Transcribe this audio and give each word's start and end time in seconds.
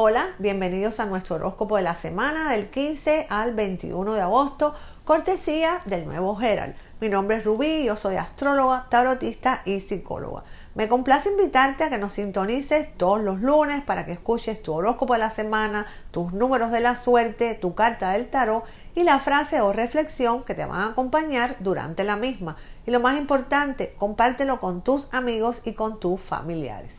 Hola, 0.00 0.28
bienvenidos 0.38 1.00
a 1.00 1.06
nuestro 1.06 1.34
horóscopo 1.34 1.76
de 1.76 1.82
la 1.82 1.96
semana 1.96 2.52
del 2.52 2.70
15 2.70 3.26
al 3.28 3.52
21 3.52 4.14
de 4.14 4.20
agosto, 4.20 4.72
cortesía 5.04 5.80
del 5.86 6.04
nuevo 6.04 6.40
Herald. 6.40 6.76
Mi 7.00 7.08
nombre 7.08 7.38
es 7.38 7.44
Rubí, 7.44 7.82
yo 7.82 7.96
soy 7.96 8.14
astróloga, 8.14 8.86
tarotista 8.90 9.60
y 9.64 9.80
psicóloga. 9.80 10.44
Me 10.76 10.86
complace 10.86 11.30
invitarte 11.30 11.82
a 11.82 11.90
que 11.90 11.98
nos 11.98 12.12
sintonices 12.12 12.96
todos 12.96 13.20
los 13.22 13.40
lunes 13.40 13.82
para 13.82 14.06
que 14.06 14.12
escuches 14.12 14.62
tu 14.62 14.72
horóscopo 14.72 15.14
de 15.14 15.18
la 15.18 15.30
semana, 15.30 15.88
tus 16.12 16.32
números 16.32 16.70
de 16.70 16.78
la 16.78 16.94
suerte, 16.94 17.56
tu 17.56 17.74
carta 17.74 18.12
del 18.12 18.30
tarot 18.30 18.62
y 18.94 19.02
la 19.02 19.18
frase 19.18 19.60
o 19.60 19.72
reflexión 19.72 20.44
que 20.44 20.54
te 20.54 20.64
van 20.64 20.80
a 20.80 20.88
acompañar 20.90 21.56
durante 21.58 22.04
la 22.04 22.14
misma. 22.14 22.56
Y 22.86 22.92
lo 22.92 23.00
más 23.00 23.18
importante, 23.18 23.96
compártelo 23.98 24.60
con 24.60 24.82
tus 24.82 25.12
amigos 25.12 25.62
y 25.64 25.72
con 25.72 25.98
tus 25.98 26.20
familiares. 26.20 26.92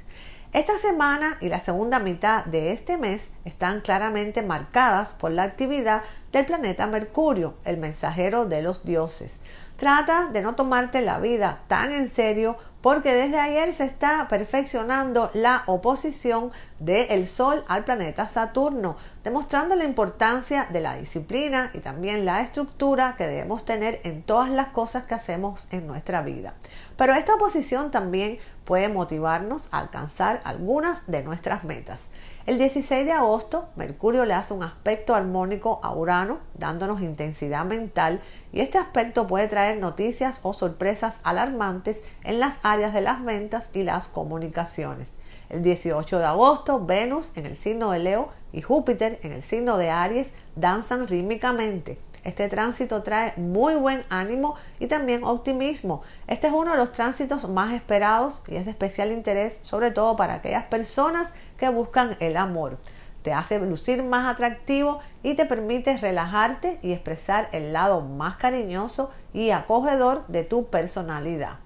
Esta 0.52 0.80
semana 0.80 1.38
y 1.42 1.50
la 1.50 1.60
segunda 1.60 2.00
mitad 2.00 2.44
de 2.46 2.72
este 2.72 2.98
mes 2.98 3.30
están 3.46 3.82
claramente 3.82 4.42
marcadas 4.42 5.10
por 5.10 5.30
la 5.30 5.44
actividad 5.44 6.02
del 6.32 6.48
planeta 6.48 6.88
Mercurio, 6.88 7.54
el 7.66 7.78
mensajero 7.78 8.48
de 8.48 8.64
los 8.64 8.84
dioses. 8.84 9.38
Trata 9.78 10.30
de 10.34 10.42
no 10.42 10.56
tomarte 10.56 11.02
la 11.02 11.20
vida 11.20 11.60
tan 11.68 11.94
en 11.94 12.10
serio 12.10 12.58
porque 12.82 13.14
desde 13.14 13.38
ayer 13.38 13.74
se 13.74 13.86
está 13.86 14.28
perfeccionando 14.28 15.30
la 15.34 15.64
oposición 15.68 16.52
del 16.80 17.28
Sol 17.28 17.64
al 17.68 17.84
planeta 17.84 18.28
Saturno, 18.28 18.98
demostrando 19.24 19.76
la 19.76 19.84
importancia 19.84 20.68
de 20.72 20.80
la 20.80 20.96
disciplina 20.96 21.72
y 21.74 21.80
también 21.80 22.26
la 22.26 22.42
estructura 22.42 23.16
que 23.18 23.28
debemos 23.28 23.66
tener 23.66 24.00
en 24.04 24.24
todas 24.24 24.50
las 24.50 24.70
cosas 24.70 25.04
que 25.04 25.14
hacemos 25.14 25.68
en 25.72 25.88
nuestra 25.88 26.22
vida. 26.22 26.56
Pero 26.96 27.14
esta 27.14 27.36
oposición 27.36 27.92
también 27.92 28.40
puede 28.70 28.88
motivarnos 28.88 29.68
a 29.72 29.80
alcanzar 29.80 30.42
algunas 30.44 31.08
de 31.08 31.24
nuestras 31.24 31.64
metas. 31.64 32.04
El 32.46 32.60
16 32.60 33.04
de 33.04 33.12
agosto, 33.12 33.68
Mercurio 33.76 34.26
le 34.26 34.36
hace 34.36 34.54
un 34.54 34.62
aspecto 34.62 35.16
armónico 35.16 35.80
a 35.82 35.92
Urano, 35.92 36.38
dándonos 36.54 37.02
intensidad 37.02 37.66
mental, 37.66 38.22
y 38.54 38.60
este 38.60 38.78
aspecto 38.78 39.26
puede 39.26 39.48
traer 39.48 39.80
noticias 39.80 40.42
o 40.44 40.54
sorpresas 40.54 41.16
alarmantes 41.24 42.00
en 42.24 42.40
las 42.40 42.58
áreas 42.62 42.94
de 42.94 43.02
las 43.02 43.26
ventas 43.26 43.70
y 43.74 43.82
las 43.82 44.08
comunicaciones. 44.08 45.10
El 45.50 45.64
18 45.64 46.20
de 46.20 46.26
agosto, 46.26 46.86
Venus 46.86 47.36
en 47.38 47.48
el 47.48 47.58
signo 47.58 47.90
de 47.90 47.98
Leo 47.98 48.30
y 48.54 48.62
Júpiter 48.62 49.20
en 49.24 49.32
el 49.32 49.42
signo 49.42 49.80
de 49.80 49.90
Aries 49.90 50.32
danzan 50.56 51.08
rítmicamente. 51.08 51.98
Este 52.24 52.50
tránsito 52.50 53.04
trae 53.04 53.34
muy 53.38 53.76
buen 53.76 54.04
ánimo 54.10 54.56
y 54.80 54.88
también 54.88 55.24
optimismo. 55.24 56.04
Este 56.28 56.48
es 56.48 56.54
uno 56.54 56.72
de 56.72 56.78
los 56.78 56.92
tránsitos 56.92 57.48
más 57.50 57.74
esperados 57.74 58.44
y 58.48 58.56
es 58.56 58.66
de 58.66 58.72
especial 58.72 59.12
interés, 59.12 59.60
sobre 59.62 59.92
todo 59.92 60.16
para 60.16 60.36
aquellas 60.36 60.66
personas 60.66 61.34
que 61.58 61.70
buscan 61.70 62.18
el 62.20 62.38
amor. 62.38 62.78
Te 63.22 63.34
hace 63.34 63.60
lucir 63.60 64.04
más 64.04 64.34
atractivo 64.34 65.00
y 65.24 65.36
te 65.36 65.46
permite 65.46 65.98
relajarte 65.98 66.80
y 66.82 66.94
expresar 66.94 67.50
el 67.52 67.74
lado 67.74 68.02
más 68.02 68.38
cariñoso 68.38 69.12
y 69.34 69.52
acogedor 69.52 70.26
de 70.28 70.44
tu 70.44 70.68
personalidad. 70.68 71.58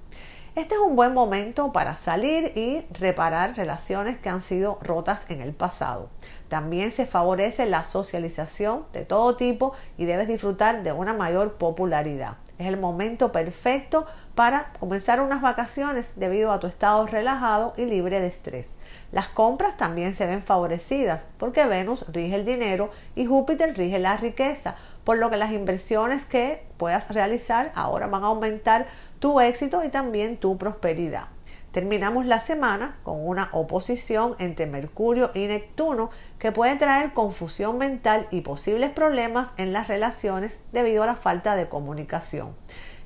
Este 0.55 0.75
es 0.75 0.81
un 0.81 0.95
buen 0.95 1.15
momento 1.15 1.71
para 1.71 1.95
salir 1.95 2.51
y 2.55 2.85
reparar 2.99 3.55
relaciones 3.57 4.19
que 4.19 4.29
han 4.29 4.41
sido 4.41 4.77
rotas 4.83 5.25
en 5.29 5.41
el 5.41 5.51
pasado. 5.53 6.09
También 6.53 6.91
se 6.91 7.07
favorece 7.07 7.65
la 7.65 7.83
socialización 7.83 8.85
de 8.93 9.05
todo 9.05 9.35
tipo 9.35 9.73
y 9.97 10.05
debes 10.05 10.27
disfrutar 10.27 10.83
de 10.83 10.91
una 10.91 11.15
mayor 11.15 11.53
popularidad. 11.53 12.37
Es 12.59 12.67
el 12.67 12.77
momento 12.77 13.31
perfecto 13.31 14.05
para 14.35 14.71
comenzar 14.79 15.19
unas 15.19 15.41
vacaciones 15.41 16.13
debido 16.15 16.51
a 16.51 16.59
tu 16.59 16.67
estado 16.67 17.07
relajado 17.07 17.73
y 17.75 17.85
libre 17.85 18.19
de 18.19 18.27
estrés. 18.27 18.67
Las 19.11 19.29
compras 19.29 19.77
también 19.77 20.13
se 20.13 20.27
ven 20.27 20.43
favorecidas 20.43 21.23
porque 21.39 21.65
Venus 21.65 22.05
rige 22.13 22.35
el 22.35 22.45
dinero 22.45 22.91
y 23.15 23.25
Júpiter 23.25 23.75
rige 23.75 23.97
la 23.97 24.17
riqueza, 24.17 24.75
por 25.03 25.17
lo 25.17 25.31
que 25.31 25.37
las 25.37 25.53
inversiones 25.53 26.23
que 26.23 26.63
puedas 26.77 27.09
realizar 27.09 27.71
ahora 27.73 28.05
van 28.05 28.23
a 28.23 28.27
aumentar 28.27 28.85
tu 29.17 29.39
éxito 29.39 29.83
y 29.83 29.89
también 29.89 30.37
tu 30.37 30.55
prosperidad. 30.59 31.32
Terminamos 31.73 32.27
la 32.27 32.39
semana 32.39 32.97
con 33.01 33.27
una 33.27 33.49
oposición 33.51 34.35
entre 34.37 34.67
Mercurio 34.67 35.31
y 35.33 35.47
Neptuno 35.47 36.11
que 36.37 36.51
puede 36.51 36.75
traer 36.75 37.13
confusión 37.13 37.79
mental 37.79 38.27
y 38.29 38.41
posibles 38.41 38.91
problemas 38.91 39.49
en 39.57 39.73
las 39.73 39.87
relaciones 39.87 40.63
debido 40.71 41.01
a 41.01 41.07
la 41.07 41.15
falta 41.15 41.55
de 41.55 41.67
comunicación. 41.67 42.55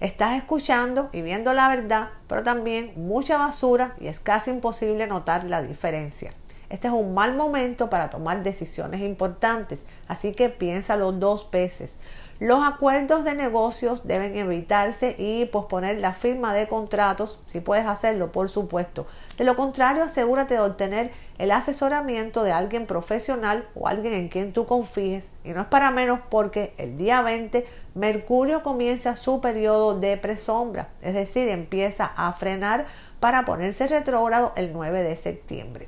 Estás 0.02 0.36
escuchando 0.36 1.10
y 1.14 1.22
viendo 1.22 1.54
la 1.54 1.70
verdad, 1.70 2.10
pero 2.28 2.44
también 2.44 2.92
mucha 2.98 3.38
basura 3.38 3.96
y 4.02 4.08
es 4.08 4.20
casi 4.20 4.52
imposible 4.52 5.08
notar 5.08 5.46
la 5.46 5.64
diferencia. 5.64 6.34
Este 6.70 6.90
es 6.90 6.94
un 6.94 7.14
mal 7.14 7.38
momento 7.38 7.90
para 7.90 8.10
tomar 8.10 8.44
decisiones 8.44 9.00
importantes, 9.00 9.86
así 10.10 10.34
que 10.34 10.50
piénsalo 10.50 11.14
dos 11.14 11.50
veces. 11.52 11.96
Los 12.40 12.64
acuerdos 12.64 13.24
de 13.24 13.34
negocios 13.34 14.06
deben 14.06 14.38
evitarse 14.38 15.16
y 15.18 15.46
posponer 15.46 15.98
la 15.98 16.14
firma 16.14 16.54
de 16.54 16.68
contratos, 16.68 17.42
si 17.48 17.62
puedes 17.62 17.88
hacerlo, 17.88 18.32
por 18.32 18.50
supuesto. 18.50 19.08
De 19.38 19.44
lo 19.44 19.56
contrario, 19.56 20.04
asegúrate 20.04 20.54
de 20.54 20.60
obtener 20.60 21.12
el 21.40 21.50
asesoramiento 21.50 22.44
de 22.44 22.52
alguien 22.52 22.86
profesional 22.86 23.68
o 23.74 23.88
alguien 23.88 24.14
en 24.14 24.30
quien 24.30 24.54
tú 24.54 24.68
confíes. 24.68 25.32
Y 25.44 25.50
no 25.50 25.62
es 25.62 25.68
para 25.68 25.90
menos 25.90 26.20
porque 26.30 26.76
el 26.78 26.96
día 26.96 27.24
20 27.24 27.66
Mercurio 27.96 28.62
comienza 28.62 29.16
su 29.16 29.42
periodo 29.42 30.00
de 30.00 30.16
presombra, 30.18 30.90
es 31.02 31.16
decir, 31.16 31.50
empieza 31.50 32.06
a 32.06 32.32
frenar 32.34 32.86
para 33.20 33.46
ponerse 33.46 33.88
retrógrado 33.88 34.54
el 34.56 34.74
9 34.74 35.02
de 35.02 35.16
septiembre. 35.16 35.88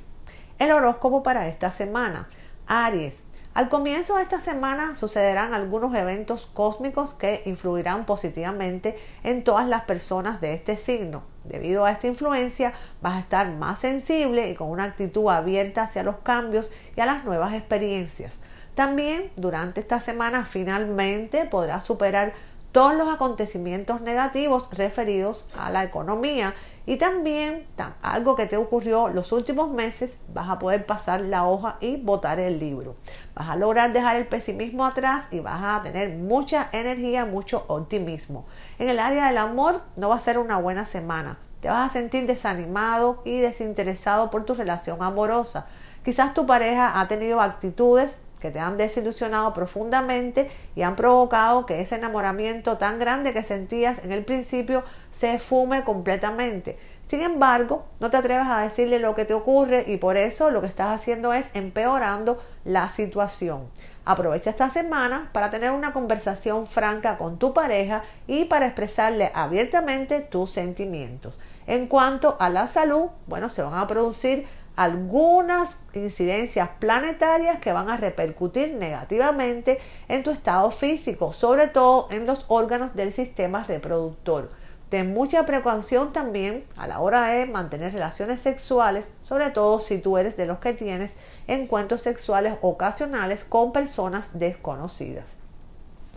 El 0.58 0.72
horóscopo 0.72 1.22
para 1.22 1.46
esta 1.46 1.70
semana. 1.70 2.28
Aries, 2.66 3.14
al 3.52 3.68
comienzo 3.68 4.16
de 4.16 4.22
esta 4.22 4.38
semana 4.38 4.94
sucederán 4.94 5.54
algunos 5.54 5.92
eventos 5.94 6.46
cósmicos 6.54 7.14
que 7.14 7.42
influirán 7.46 8.06
positivamente 8.06 8.96
en 9.24 9.42
todas 9.42 9.66
las 9.66 9.84
personas 9.84 10.40
de 10.40 10.54
este 10.54 10.76
signo. 10.76 11.24
Debido 11.42 11.84
a 11.84 11.90
esta 11.90 12.06
influencia 12.06 12.74
vas 13.02 13.16
a 13.16 13.20
estar 13.20 13.50
más 13.50 13.80
sensible 13.80 14.50
y 14.50 14.54
con 14.54 14.70
una 14.70 14.84
actitud 14.84 15.28
abierta 15.28 15.82
hacia 15.82 16.04
los 16.04 16.18
cambios 16.18 16.70
y 16.96 17.00
a 17.00 17.06
las 17.06 17.24
nuevas 17.24 17.52
experiencias. 17.54 18.38
También 18.76 19.32
durante 19.34 19.80
esta 19.80 19.98
semana 19.98 20.44
finalmente 20.44 21.44
podrás 21.44 21.82
superar 21.82 22.32
todos 22.70 22.94
los 22.94 23.12
acontecimientos 23.12 24.00
negativos 24.00 24.70
referidos 24.70 25.50
a 25.58 25.70
la 25.70 25.82
economía 25.82 26.54
y 26.86 26.96
también 26.96 27.66
algo 28.02 28.34
que 28.36 28.46
te 28.46 28.56
ocurrió 28.56 29.08
los 29.08 29.32
últimos 29.32 29.70
meses, 29.70 30.18
vas 30.32 30.48
a 30.48 30.58
poder 30.58 30.86
pasar 30.86 31.20
la 31.20 31.46
hoja 31.46 31.76
y 31.80 31.96
botar 31.96 32.40
el 32.40 32.58
libro. 32.58 32.96
Vas 33.34 33.48
a 33.48 33.56
lograr 33.56 33.92
dejar 33.92 34.16
el 34.16 34.26
pesimismo 34.26 34.84
atrás 34.86 35.26
y 35.30 35.40
vas 35.40 35.60
a 35.62 35.82
tener 35.82 36.16
mucha 36.16 36.68
energía, 36.72 37.26
mucho 37.26 37.64
optimismo. 37.68 38.46
En 38.78 38.88
el 38.88 38.98
área 38.98 39.28
del 39.28 39.38
amor 39.38 39.82
no 39.96 40.08
va 40.08 40.16
a 40.16 40.20
ser 40.20 40.38
una 40.38 40.58
buena 40.58 40.84
semana. 40.84 41.38
Te 41.60 41.68
vas 41.68 41.90
a 41.90 41.92
sentir 41.92 42.26
desanimado 42.26 43.20
y 43.24 43.38
desinteresado 43.38 44.30
por 44.30 44.44
tu 44.44 44.54
relación 44.54 45.02
amorosa. 45.02 45.66
Quizás 46.02 46.32
tu 46.32 46.46
pareja 46.46 46.98
ha 46.98 47.08
tenido 47.08 47.42
actitudes 47.42 48.18
que 48.40 48.50
te 48.50 48.58
han 48.58 48.76
desilusionado 48.76 49.52
profundamente 49.52 50.50
y 50.74 50.82
han 50.82 50.96
provocado 50.96 51.66
que 51.66 51.80
ese 51.80 51.96
enamoramiento 51.96 52.78
tan 52.78 52.98
grande 52.98 53.32
que 53.32 53.42
sentías 53.42 54.02
en 54.02 54.12
el 54.12 54.24
principio 54.24 54.82
se 55.12 55.38
fume 55.38 55.84
completamente. 55.84 56.78
Sin 57.06 57.22
embargo, 57.22 57.86
no 57.98 58.08
te 58.08 58.16
atrevas 58.16 58.48
a 58.48 58.60
decirle 58.60 59.00
lo 59.00 59.16
que 59.16 59.24
te 59.24 59.34
ocurre 59.34 59.84
y 59.88 59.96
por 59.96 60.16
eso 60.16 60.50
lo 60.50 60.60
que 60.60 60.68
estás 60.68 61.00
haciendo 61.00 61.32
es 61.32 61.46
empeorando 61.54 62.40
la 62.64 62.88
situación. 62.88 63.68
Aprovecha 64.04 64.50
esta 64.50 64.70
semana 64.70 65.28
para 65.32 65.50
tener 65.50 65.72
una 65.72 65.92
conversación 65.92 66.66
franca 66.66 67.18
con 67.18 67.38
tu 67.38 67.52
pareja 67.52 68.04
y 68.26 68.46
para 68.46 68.66
expresarle 68.66 69.30
abiertamente 69.34 70.20
tus 70.20 70.52
sentimientos. 70.52 71.38
En 71.66 71.86
cuanto 71.86 72.36
a 72.40 72.48
la 72.48 72.66
salud, 72.66 73.10
bueno, 73.26 73.50
se 73.50 73.62
van 73.62 73.74
a 73.74 73.86
producir 73.86 74.46
algunas 74.80 75.76
incidencias 75.92 76.70
planetarias 76.78 77.58
que 77.58 77.70
van 77.70 77.90
a 77.90 77.98
repercutir 77.98 78.72
negativamente 78.72 79.78
en 80.08 80.22
tu 80.22 80.30
estado 80.30 80.70
físico, 80.70 81.34
sobre 81.34 81.68
todo 81.68 82.08
en 82.10 82.24
los 82.24 82.46
órganos 82.48 82.96
del 82.96 83.12
sistema 83.12 83.62
reproductor. 83.64 84.48
Ten 84.88 85.12
mucha 85.12 85.44
precaución 85.44 86.14
también 86.14 86.64
a 86.78 86.86
la 86.86 87.00
hora 87.00 87.26
de 87.26 87.44
mantener 87.44 87.92
relaciones 87.92 88.40
sexuales, 88.40 89.04
sobre 89.22 89.50
todo 89.50 89.80
si 89.80 89.98
tú 89.98 90.16
eres 90.16 90.38
de 90.38 90.46
los 90.46 90.60
que 90.60 90.72
tienes 90.72 91.10
encuentros 91.46 92.00
sexuales 92.00 92.54
ocasionales 92.62 93.44
con 93.44 93.72
personas 93.72 94.30
desconocidas. 94.32 95.26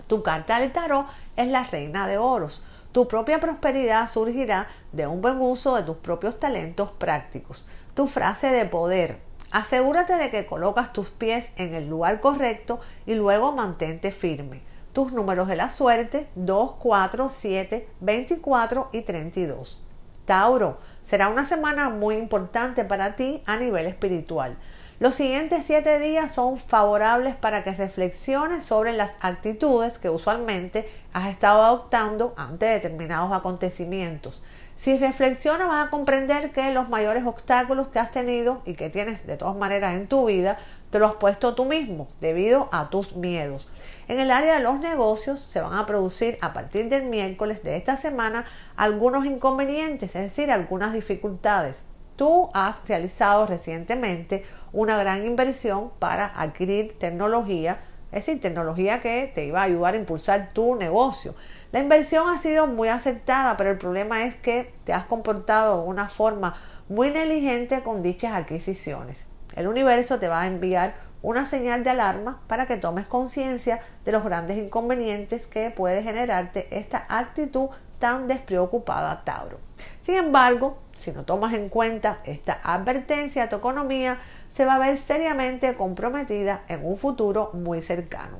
Tu 0.07 0.23
carta 0.23 0.59
del 0.59 0.71
tarot 0.71 1.05
es 1.35 1.49
la 1.49 1.65
reina 1.65 2.07
de 2.07 2.17
oros. 2.17 2.63
Tu 2.93 3.09
propia 3.09 3.41
prosperidad 3.41 4.07
surgirá 4.07 4.69
de 4.93 5.05
un 5.05 5.21
buen 5.21 5.41
uso 5.41 5.75
de 5.75 5.83
tus 5.83 5.97
propios 5.97 6.39
talentos 6.39 6.91
prácticos. 6.91 7.67
Tu 7.93 8.07
frase 8.07 8.47
de 8.47 8.65
poder. 8.65 9.17
Asegúrate 9.51 10.15
de 10.15 10.31
que 10.31 10.45
colocas 10.45 10.93
tus 10.93 11.09
pies 11.09 11.47
en 11.57 11.73
el 11.73 11.89
lugar 11.89 12.21
correcto 12.21 12.79
y 13.05 13.13
luego 13.13 13.51
mantente 13.51 14.11
firme 14.11 14.61
tus 14.93 15.11
números 15.11 15.47
de 15.47 15.55
la 15.55 15.71
suerte 15.71 16.27
2, 16.35 16.73
4, 16.79 17.29
7, 17.29 17.87
24 17.99 18.89
y 18.93 19.01
32. 19.01 19.83
Tauro, 20.25 20.77
será 21.03 21.27
una 21.27 21.45
semana 21.45 21.89
muy 21.89 22.15
importante 22.15 22.85
para 22.85 23.15
ti 23.15 23.41
a 23.45 23.57
nivel 23.57 23.87
espiritual. 23.87 24.55
Los 24.99 25.15
siguientes 25.15 25.65
siete 25.65 25.99
días 25.99 26.31
son 26.31 26.57
favorables 26.57 27.35
para 27.35 27.63
que 27.63 27.71
reflexiones 27.71 28.63
sobre 28.63 28.93
las 28.93 29.17
actitudes 29.19 29.97
que 29.97 30.09
usualmente 30.09 30.87
has 31.11 31.29
estado 31.29 31.63
adoptando 31.63 32.33
ante 32.37 32.67
determinados 32.67 33.33
acontecimientos. 33.33 34.43
Si 34.83 34.97
reflexionas 34.97 35.69
vas 35.69 35.87
a 35.87 35.89
comprender 35.89 36.51
que 36.51 36.73
los 36.73 36.89
mayores 36.89 37.25
obstáculos 37.25 37.87
que 37.87 37.99
has 37.99 38.11
tenido 38.11 38.61
y 38.65 38.73
que 38.73 38.89
tienes 38.89 39.25
de 39.25 39.37
todas 39.37 39.55
maneras 39.55 39.95
en 39.95 40.07
tu 40.07 40.25
vida, 40.25 40.57
te 40.89 40.99
los 40.99 41.11
has 41.11 41.15
puesto 41.15 41.55
tú 41.55 41.63
mismo 41.63 42.09
debido 42.19 42.67
a 42.73 42.89
tus 42.89 43.15
miedos. 43.15 43.69
En 44.09 44.19
el 44.19 44.29
área 44.29 44.55
de 44.55 44.59
los 44.59 44.81
negocios 44.81 45.41
se 45.41 45.61
van 45.61 45.75
a 45.75 45.85
producir 45.85 46.37
a 46.41 46.51
partir 46.51 46.89
del 46.89 47.05
miércoles 47.05 47.63
de 47.63 47.77
esta 47.77 47.95
semana 47.95 48.45
algunos 48.75 49.25
inconvenientes, 49.25 50.17
es 50.17 50.23
decir, 50.23 50.51
algunas 50.51 50.91
dificultades. 50.91 51.81
Tú 52.17 52.49
has 52.53 52.85
realizado 52.85 53.47
recientemente 53.47 54.43
una 54.73 54.97
gran 54.97 55.25
inversión 55.25 55.91
para 55.97 56.25
adquirir 56.37 56.99
tecnología, 56.99 57.79
es 58.11 58.25
decir, 58.25 58.41
tecnología 58.41 58.99
que 58.99 59.31
te 59.33 59.45
iba 59.45 59.61
a 59.61 59.63
ayudar 59.63 59.93
a 59.93 59.97
impulsar 59.97 60.49
tu 60.51 60.75
negocio. 60.75 61.35
La 61.73 61.79
inversión 61.79 62.29
ha 62.29 62.37
sido 62.37 62.67
muy 62.67 62.87
aceptada, 62.89 63.57
pero 63.57 63.71
el 63.71 63.79
problema 63.79 64.25
es 64.25 64.35
que 64.35 64.71
te 64.83 64.93
has 64.93 65.05
comportado 65.05 65.81
de 65.81 65.87
una 65.87 66.07
forma 66.07 66.55
muy 66.87 67.09
negligente 67.09 67.81
con 67.81 68.03
dichas 68.03 68.33
adquisiciones. 68.33 69.25
El 69.55 69.67
universo 69.67 70.19
te 70.19 70.27
va 70.27 70.41
a 70.41 70.47
enviar 70.47 70.93
una 71.23 71.47
señal 71.47 71.83
de 71.83 71.89
alarma 71.89 72.41
para 72.45 72.67
que 72.67 72.77
tomes 72.77 73.07
conciencia 73.07 73.81
de 74.05 74.11
los 74.11 74.23
grandes 74.23 74.59
inconvenientes 74.59 75.47
que 75.47 75.71
puede 75.71 76.03
generarte 76.03 76.67
esta 76.69 77.07
actitud 77.09 77.69
tan 77.97 78.27
despreocupada, 78.27 79.23
Tauro. 79.23 79.57
Sin 80.03 80.13
embargo, 80.13 80.77
si 80.95 81.11
no 81.11 81.23
tomas 81.23 81.55
en 81.55 81.69
cuenta 81.69 82.19
esta 82.23 82.59
advertencia, 82.63 83.49
tu 83.49 83.55
economía 83.55 84.19
se 84.47 84.65
va 84.65 84.75
a 84.75 84.79
ver 84.79 84.99
seriamente 84.99 85.73
comprometida 85.73 86.65
en 86.67 86.85
un 86.85 86.97
futuro 86.97 87.49
muy 87.53 87.81
cercano. 87.81 88.37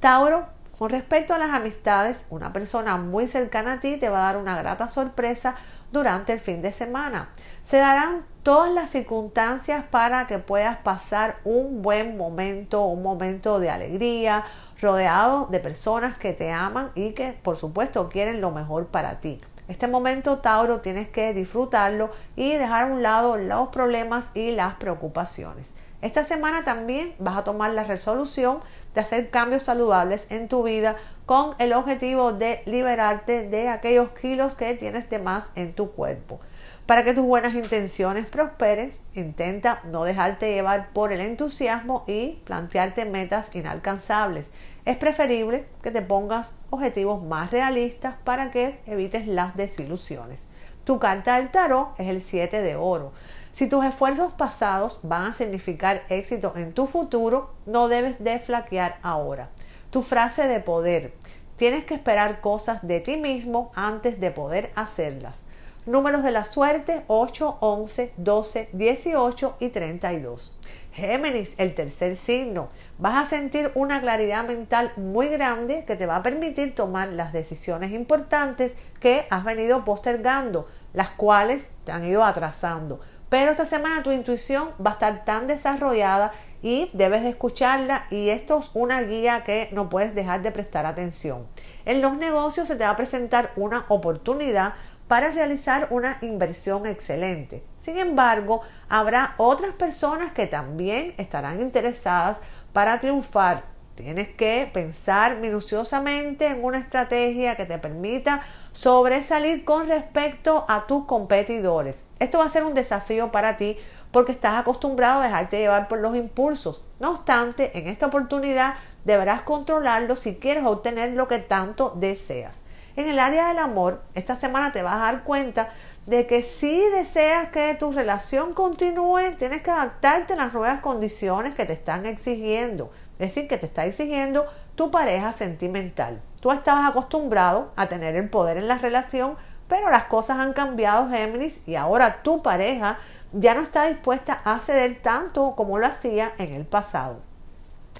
Tauro, 0.00 0.57
con 0.78 0.90
respecto 0.90 1.34
a 1.34 1.38
las 1.38 1.50
amistades, 1.50 2.24
una 2.30 2.52
persona 2.52 2.96
muy 2.96 3.26
cercana 3.26 3.74
a 3.74 3.80
ti 3.80 3.96
te 3.96 4.08
va 4.08 4.18
a 4.20 4.32
dar 4.32 4.40
una 4.40 4.56
grata 4.56 4.88
sorpresa 4.88 5.56
durante 5.90 6.32
el 6.32 6.38
fin 6.38 6.62
de 6.62 6.72
semana. 6.72 7.30
Se 7.64 7.78
darán 7.78 8.24
todas 8.44 8.72
las 8.72 8.90
circunstancias 8.90 9.84
para 9.90 10.28
que 10.28 10.38
puedas 10.38 10.78
pasar 10.78 11.38
un 11.42 11.82
buen 11.82 12.16
momento, 12.16 12.84
un 12.84 13.02
momento 13.02 13.58
de 13.58 13.70
alegría, 13.70 14.44
rodeado 14.80 15.46
de 15.46 15.58
personas 15.58 16.16
que 16.16 16.32
te 16.32 16.52
aman 16.52 16.92
y 16.94 17.12
que 17.12 17.36
por 17.42 17.56
supuesto 17.56 18.08
quieren 18.08 18.40
lo 18.40 18.52
mejor 18.52 18.86
para 18.86 19.18
ti. 19.18 19.40
Este 19.66 19.88
momento, 19.88 20.38
Tauro, 20.38 20.80
tienes 20.80 21.08
que 21.08 21.34
disfrutarlo 21.34 22.10
y 22.36 22.54
dejar 22.54 22.84
a 22.84 22.92
un 22.92 23.02
lado 23.02 23.36
los 23.36 23.70
problemas 23.70 24.26
y 24.32 24.52
las 24.52 24.74
preocupaciones. 24.74 25.72
Esta 26.00 26.22
semana 26.22 26.62
también 26.62 27.12
vas 27.18 27.36
a 27.36 27.42
tomar 27.42 27.72
la 27.72 27.82
resolución 27.82 28.60
de 28.98 29.02
hacer 29.02 29.30
cambios 29.30 29.62
saludables 29.62 30.26
en 30.28 30.48
tu 30.48 30.64
vida 30.64 30.96
con 31.24 31.54
el 31.60 31.72
objetivo 31.72 32.32
de 32.32 32.62
liberarte 32.66 33.48
de 33.48 33.68
aquellos 33.68 34.10
kilos 34.20 34.56
que 34.56 34.74
tienes 34.74 35.08
de 35.08 35.20
más 35.20 35.50
en 35.54 35.72
tu 35.72 35.92
cuerpo. 35.92 36.40
Para 36.84 37.04
que 37.04 37.14
tus 37.14 37.24
buenas 37.24 37.54
intenciones 37.54 38.28
prosperen, 38.28 38.90
intenta 39.14 39.82
no 39.84 40.02
dejarte 40.02 40.52
llevar 40.52 40.88
por 40.92 41.12
el 41.12 41.20
entusiasmo 41.20 42.02
y 42.08 42.40
plantearte 42.44 43.04
metas 43.04 43.54
inalcanzables. 43.54 44.50
Es 44.84 44.96
preferible 44.96 45.66
que 45.80 45.92
te 45.92 46.02
pongas 46.02 46.56
objetivos 46.70 47.22
más 47.22 47.52
realistas 47.52 48.16
para 48.24 48.50
que 48.50 48.80
evites 48.86 49.28
las 49.28 49.56
desilusiones. 49.56 50.40
Tu 50.82 50.98
carta 50.98 51.36
del 51.36 51.50
tarot 51.50 51.90
es 52.00 52.08
el 52.08 52.20
7 52.20 52.62
de 52.62 52.74
oro. 52.74 53.12
Si 53.58 53.68
tus 53.68 53.84
esfuerzos 53.84 54.34
pasados 54.34 55.00
van 55.02 55.32
a 55.32 55.34
significar 55.34 56.02
éxito 56.10 56.52
en 56.54 56.72
tu 56.72 56.86
futuro, 56.86 57.54
no 57.66 57.88
debes 57.88 58.22
de 58.22 58.38
flaquear 58.38 59.00
ahora. 59.02 59.48
Tu 59.90 60.02
frase 60.02 60.46
de 60.46 60.60
poder. 60.60 61.12
Tienes 61.56 61.84
que 61.84 61.94
esperar 61.94 62.40
cosas 62.40 62.86
de 62.86 63.00
ti 63.00 63.16
mismo 63.16 63.72
antes 63.74 64.20
de 64.20 64.30
poder 64.30 64.70
hacerlas. 64.76 65.38
Números 65.86 66.22
de 66.22 66.30
la 66.30 66.44
suerte 66.44 67.02
8, 67.08 67.58
11, 67.58 68.12
12, 68.16 68.68
18 68.74 69.56
y 69.58 69.70
32. 69.70 70.56
Géminis, 70.92 71.54
el 71.58 71.74
tercer 71.74 72.16
signo. 72.16 72.68
Vas 72.98 73.26
a 73.26 73.28
sentir 73.28 73.72
una 73.74 74.00
claridad 74.00 74.46
mental 74.46 74.92
muy 74.96 75.26
grande 75.26 75.84
que 75.84 75.96
te 75.96 76.06
va 76.06 76.14
a 76.14 76.22
permitir 76.22 76.76
tomar 76.76 77.08
las 77.08 77.32
decisiones 77.32 77.90
importantes 77.90 78.76
que 79.00 79.26
has 79.30 79.42
venido 79.42 79.84
postergando, 79.84 80.68
las 80.92 81.10
cuales 81.10 81.70
te 81.82 81.90
han 81.90 82.04
ido 82.04 82.22
atrasando. 82.22 83.00
Pero 83.28 83.50
esta 83.50 83.66
semana 83.66 84.02
tu 84.02 84.10
intuición 84.10 84.70
va 84.84 84.90
a 84.90 84.94
estar 84.94 85.24
tan 85.24 85.46
desarrollada 85.46 86.32
y 86.62 86.90
debes 86.94 87.22
de 87.22 87.30
escucharla 87.30 88.06
y 88.10 88.30
esto 88.30 88.58
es 88.58 88.70
una 88.74 89.02
guía 89.02 89.44
que 89.44 89.68
no 89.72 89.88
puedes 89.88 90.14
dejar 90.14 90.42
de 90.42 90.50
prestar 90.50 90.86
atención. 90.86 91.46
En 91.84 92.00
los 92.00 92.16
negocios 92.16 92.68
se 92.68 92.76
te 92.76 92.84
va 92.84 92.90
a 92.90 92.96
presentar 92.96 93.52
una 93.56 93.84
oportunidad 93.88 94.74
para 95.08 95.30
realizar 95.30 95.88
una 95.90 96.18
inversión 96.22 96.86
excelente. 96.86 97.64
Sin 97.78 97.98
embargo, 97.98 98.62
habrá 98.88 99.34
otras 99.38 99.74
personas 99.76 100.32
que 100.32 100.46
también 100.46 101.14
estarán 101.18 101.60
interesadas 101.60 102.38
para 102.72 102.98
triunfar. 102.98 103.77
Tienes 103.98 104.28
que 104.28 104.70
pensar 104.72 105.38
minuciosamente 105.38 106.46
en 106.46 106.62
una 106.62 106.78
estrategia 106.78 107.56
que 107.56 107.66
te 107.66 107.78
permita 107.78 108.44
sobresalir 108.72 109.64
con 109.64 109.88
respecto 109.88 110.64
a 110.68 110.86
tus 110.86 111.04
competidores. 111.06 112.04
Esto 112.20 112.38
va 112.38 112.44
a 112.44 112.48
ser 112.48 112.62
un 112.62 112.74
desafío 112.74 113.32
para 113.32 113.56
ti 113.56 113.76
porque 114.12 114.30
estás 114.30 114.56
acostumbrado 114.56 115.20
a 115.20 115.24
dejarte 115.24 115.58
llevar 115.58 115.88
por 115.88 115.98
los 115.98 116.14
impulsos. 116.14 116.84
No 117.00 117.10
obstante, 117.10 117.76
en 117.76 117.88
esta 117.88 118.06
oportunidad 118.06 118.74
deberás 119.04 119.42
controlarlo 119.42 120.14
si 120.14 120.36
quieres 120.36 120.64
obtener 120.64 121.14
lo 121.14 121.26
que 121.26 121.38
tanto 121.38 121.92
deseas. 121.96 122.62
En 122.94 123.08
el 123.08 123.18
área 123.18 123.48
del 123.48 123.58
amor, 123.58 124.00
esta 124.14 124.36
semana 124.36 124.70
te 124.70 124.82
vas 124.82 124.94
a 124.94 125.06
dar 125.06 125.24
cuenta 125.24 125.70
de 126.06 126.28
que 126.28 126.44
si 126.44 126.80
deseas 126.90 127.48
que 127.48 127.74
tu 127.74 127.90
relación 127.90 128.52
continúe, 128.52 129.34
tienes 129.38 129.62
que 129.62 129.72
adaptarte 129.72 130.34
a 130.34 130.36
las 130.36 130.54
nuevas 130.54 130.80
condiciones 130.82 131.56
que 131.56 131.66
te 131.66 131.72
están 131.72 132.06
exigiendo. 132.06 132.92
Es 133.18 133.34
decir, 133.34 133.48
que 133.48 133.58
te 133.58 133.66
está 133.66 133.84
exigiendo 133.86 134.46
tu 134.74 134.90
pareja 134.90 135.32
sentimental. 135.32 136.20
Tú 136.40 136.52
estabas 136.52 136.88
acostumbrado 136.88 137.72
a 137.74 137.86
tener 137.86 138.14
el 138.14 138.30
poder 138.30 138.58
en 138.58 138.68
la 138.68 138.78
relación, 138.78 139.36
pero 139.68 139.90
las 139.90 140.04
cosas 140.04 140.38
han 140.38 140.52
cambiado, 140.52 141.10
Géminis, 141.10 141.60
y 141.66 141.74
ahora 141.74 142.22
tu 142.22 142.42
pareja 142.42 142.98
ya 143.32 143.54
no 143.54 143.62
está 143.62 143.86
dispuesta 143.86 144.40
a 144.44 144.60
ceder 144.60 145.02
tanto 145.02 145.54
como 145.56 145.78
lo 145.78 145.86
hacía 145.86 146.32
en 146.38 146.54
el 146.54 146.64
pasado. 146.64 147.20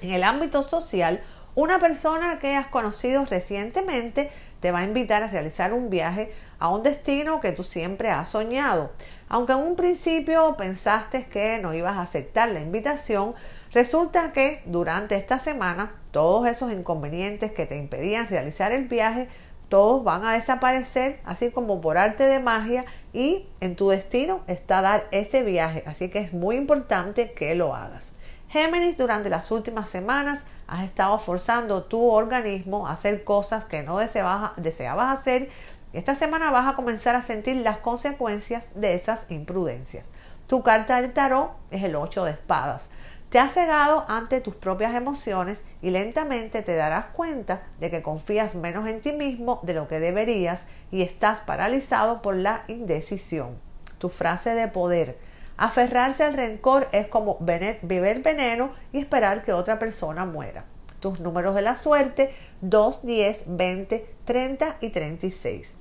En 0.02 0.12
el 0.12 0.22
ámbito 0.22 0.62
social, 0.62 1.20
una 1.56 1.80
persona 1.80 2.38
que 2.38 2.54
has 2.54 2.68
conocido 2.68 3.25
recientemente 3.25 4.30
te 4.60 4.70
va 4.70 4.78
a 4.78 4.84
invitar 4.84 5.22
a 5.22 5.28
realizar 5.28 5.72
un 5.72 5.90
viaje 5.90 6.32
a 6.60 6.68
un 6.68 6.82
destino 6.82 7.40
que 7.40 7.52
tú 7.52 7.64
siempre 7.64 8.10
has 8.10 8.28
soñado. 8.28 8.90
Aunque 9.28 9.52
en 9.52 9.58
un 9.58 9.76
principio 9.76 10.56
pensaste 10.56 11.26
que 11.26 11.58
no 11.58 11.75
ibas 11.75 11.96
a 11.96 12.02
aceptar 12.02 12.48
la 12.50 12.60
invitación, 12.60 13.34
resulta 13.72 14.32
que 14.32 14.62
durante 14.66 15.14
esta 15.16 15.38
semana 15.38 15.92
todos 16.10 16.46
esos 16.46 16.72
inconvenientes 16.72 17.52
que 17.52 17.66
te 17.66 17.76
impedían 17.76 18.28
realizar 18.28 18.72
el 18.72 18.84
viaje, 18.84 19.28
todos 19.68 20.02
van 20.02 20.25
a 20.25 20.32
desaparecer, 20.32 21.20
así 21.25 21.50
como 21.50 21.80
por 21.80 21.98
arte 21.98 22.26
de 22.26 22.40
magia, 22.40 22.84
y 23.12 23.46
en 23.60 23.76
tu 23.76 23.90
destino 23.90 24.40
está 24.46 24.80
dar 24.80 25.06
ese 25.10 25.42
viaje, 25.42 25.82
así 25.87 26.08
que 26.08 26.20
es 26.20 26.32
muy 26.32 26.56
importante 26.56 27.32
que 27.32 27.54
lo 27.54 27.75
hagas. 27.75 28.08
Géminis, 28.48 28.96
durante 28.96 29.28
las 29.28 29.50
últimas 29.50 29.90
semanas 29.90 30.40
has 30.66 30.84
estado 30.84 31.18
forzando 31.18 31.84
tu 31.84 32.08
organismo 32.08 32.87
a 32.87 32.92
hacer 32.92 33.25
cosas 33.25 33.66
que 33.66 33.82
no 33.82 33.98
deseabas, 33.98 34.52
deseabas 34.56 35.18
hacer. 35.18 35.50
Esta 35.92 36.14
semana 36.14 36.50
vas 36.50 36.72
a 36.72 36.76
comenzar 36.76 37.14
a 37.14 37.22
sentir 37.22 37.56
las 37.56 37.78
consecuencias 37.78 38.66
de 38.75 38.94
esas 38.94 39.30
imprudencias. 39.30 40.06
Tu 40.46 40.62
carta 40.62 41.00
del 41.00 41.12
tarot 41.12 41.50
es 41.70 41.82
el 41.82 41.94
8 41.94 42.25
de 42.25 42.30
espadas. 42.30 42.88
Te 43.30 43.38
has 43.38 43.52
cegado 43.52 44.06
ante 44.08 44.40
tus 44.40 44.54
propias 44.54 44.94
emociones 44.94 45.62
y 45.82 45.90
lentamente 45.90 46.62
te 46.62 46.75
darás 46.75 47.08
cuenta 47.08 47.61
de 47.78 47.90
que 47.90 48.00
confías 48.00 48.54
menos 48.54 48.88
en 48.88 49.02
ti 49.02 49.12
mismo 49.12 49.61
de 49.64 49.75
lo 49.75 49.87
que 49.87 50.00
deberías 50.00 50.62
y 50.90 51.02
estás 51.02 51.40
paralizado 51.40 52.23
por 52.23 52.37
la 52.37 52.62
indecisión. 52.68 53.58
Tu 53.99 54.08
frase 54.08 54.54
de 54.54 54.68
poder. 54.68 55.18
Aferrarse 55.58 56.25
al 56.25 56.35
rencor 56.35 56.88
es 56.92 57.06
como 57.08 57.37
beber 57.40 58.23
veneno 58.23 58.70
y 58.94 58.99
esperar 58.99 59.44
que 59.44 59.52
otra 59.52 59.78
persona 59.78 60.25
muera. 60.25 60.64
Tus 60.99 61.20
números 61.20 61.54
de 61.54 61.62
la 61.62 61.76
suerte 61.76 62.32
2, 62.62 63.04
10, 63.04 63.42
20, 63.47 64.14
30 64.25 64.76
y 64.80 64.88
36. 64.88 65.76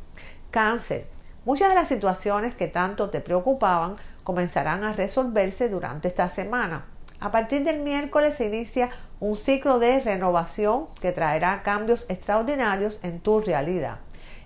Cáncer. 0.51 1.07
Muchas 1.45 1.69
de 1.69 1.75
las 1.75 1.87
situaciones 1.87 2.55
que 2.55 2.67
tanto 2.67 3.09
te 3.09 3.21
preocupaban 3.21 3.95
comenzarán 4.25 4.83
a 4.83 4.91
resolverse 4.91 5.69
durante 5.69 6.09
esta 6.09 6.27
semana. 6.27 6.83
A 7.19 7.31
partir 7.31 7.63
del 7.63 7.79
miércoles 7.79 8.35
se 8.35 8.45
inicia 8.45 8.91
un 9.19 9.35
ciclo 9.35 9.79
de 9.79 9.99
renovación 9.99 10.85
que 11.01 11.11
traerá 11.11 11.63
cambios 11.63 12.05
extraordinarios 12.09 13.03
en 13.03 13.19
tu 13.19 13.39
realidad. 13.39 13.97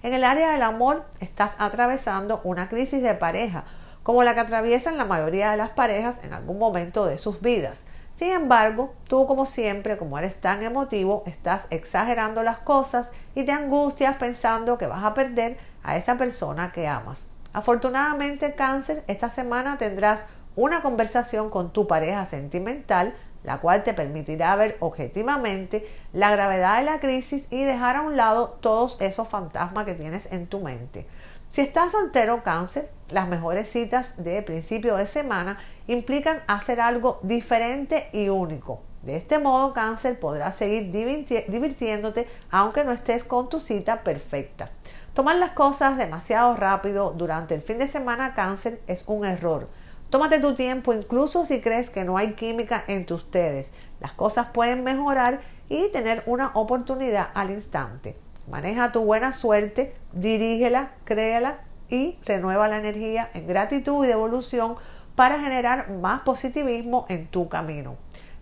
En 0.03 0.13
el 0.13 0.23
área 0.23 0.51
del 0.51 0.61
amor 0.61 1.03
estás 1.19 1.53
atravesando 1.57 2.39
una 2.45 2.69
crisis 2.69 3.03
de 3.03 3.13
pareja, 3.13 3.65
como 4.03 4.23
la 4.23 4.33
que 4.33 4.39
atraviesan 4.39 4.97
la 4.97 5.03
mayoría 5.03 5.51
de 5.51 5.57
las 5.57 5.73
parejas 5.73 6.21
en 6.23 6.33
algún 6.33 6.59
momento 6.59 7.05
de 7.05 7.17
sus 7.17 7.41
vidas. 7.41 7.81
Sin 8.15 8.29
embargo, 8.29 8.93
tú 9.07 9.27
como 9.27 9.45
siempre, 9.45 9.97
como 9.97 10.17
eres 10.17 10.39
tan 10.39 10.63
emotivo, 10.63 11.23
estás 11.25 11.65
exagerando 11.71 12.41
las 12.41 12.59
cosas 12.59 13.09
y 13.35 13.43
te 13.43 13.51
angustias 13.51 14.15
pensando 14.17 14.77
que 14.77 14.87
vas 14.87 15.03
a 15.03 15.13
perder 15.13 15.57
a 15.83 15.97
esa 15.97 16.17
persona 16.17 16.71
que 16.71 16.87
amas. 16.87 17.27
Afortunadamente, 17.51 18.55
cáncer, 18.55 19.03
esta 19.07 19.29
semana 19.29 19.77
tendrás 19.77 20.21
una 20.55 20.81
conversación 20.81 21.49
con 21.49 21.71
tu 21.71 21.87
pareja 21.87 22.25
sentimental, 22.25 23.13
la 23.43 23.59
cual 23.59 23.83
te 23.83 23.93
permitirá 23.93 24.55
ver 24.55 24.77
objetivamente 24.79 25.87
la 26.13 26.31
gravedad 26.31 26.79
de 26.79 26.85
la 26.85 26.99
crisis 26.99 27.47
y 27.49 27.63
dejar 27.63 27.95
a 27.95 28.01
un 28.01 28.17
lado 28.17 28.57
todos 28.61 28.97
esos 28.99 29.27
fantasmas 29.27 29.85
que 29.85 29.95
tienes 29.95 30.31
en 30.31 30.47
tu 30.47 30.59
mente. 30.59 31.07
Si 31.49 31.61
estás 31.61 31.91
soltero 31.91 32.43
cáncer, 32.43 32.89
las 33.09 33.27
mejores 33.27 33.69
citas 33.69 34.07
de 34.17 34.41
principio 34.41 34.95
de 34.95 35.07
semana 35.07 35.57
implican 35.87 36.39
hacer 36.47 36.79
algo 36.79 37.19
diferente 37.23 38.09
y 38.13 38.29
único. 38.29 38.81
De 39.01 39.17
este 39.17 39.39
modo, 39.39 39.73
cáncer 39.73 40.19
podrás 40.19 40.55
seguir 40.55 40.91
divirtiéndote 40.91 42.27
aunque 42.51 42.83
no 42.83 42.91
estés 42.91 43.23
con 43.23 43.49
tu 43.49 43.59
cita 43.59 44.03
perfecta. 44.03 44.69
Tomar 45.13 45.37
las 45.37 45.51
cosas 45.51 45.97
demasiado 45.97 46.55
rápido 46.55 47.11
durante 47.11 47.55
el 47.55 47.61
fin 47.61 47.79
de 47.79 47.87
semana 47.87 48.33
cáncer 48.33 48.79
es 48.87 49.05
un 49.07 49.25
error. 49.25 49.67
Tómate 50.11 50.41
tu 50.41 50.55
tiempo 50.55 50.93
incluso 50.93 51.45
si 51.45 51.61
crees 51.61 51.89
que 51.89 52.03
no 52.03 52.17
hay 52.17 52.33
química 52.33 52.83
entre 52.87 53.15
ustedes. 53.15 53.71
Las 54.01 54.11
cosas 54.11 54.47
pueden 54.47 54.83
mejorar 54.83 55.39
y 55.69 55.89
tener 55.93 56.21
una 56.25 56.51
oportunidad 56.53 57.29
al 57.33 57.49
instante. 57.49 58.17
Maneja 58.49 58.91
tu 58.91 59.05
buena 59.05 59.31
suerte, 59.31 59.95
dirígela, 60.11 60.91
créala 61.05 61.59
y 61.89 62.19
renueva 62.25 62.67
la 62.67 62.79
energía 62.79 63.29
en 63.33 63.47
gratitud 63.47 64.03
y 64.03 64.09
devolución 64.09 64.75
para 65.15 65.39
generar 65.39 65.89
más 65.89 66.23
positivismo 66.23 67.05
en 67.07 67.27
tu 67.27 67.47
camino. 67.47 67.95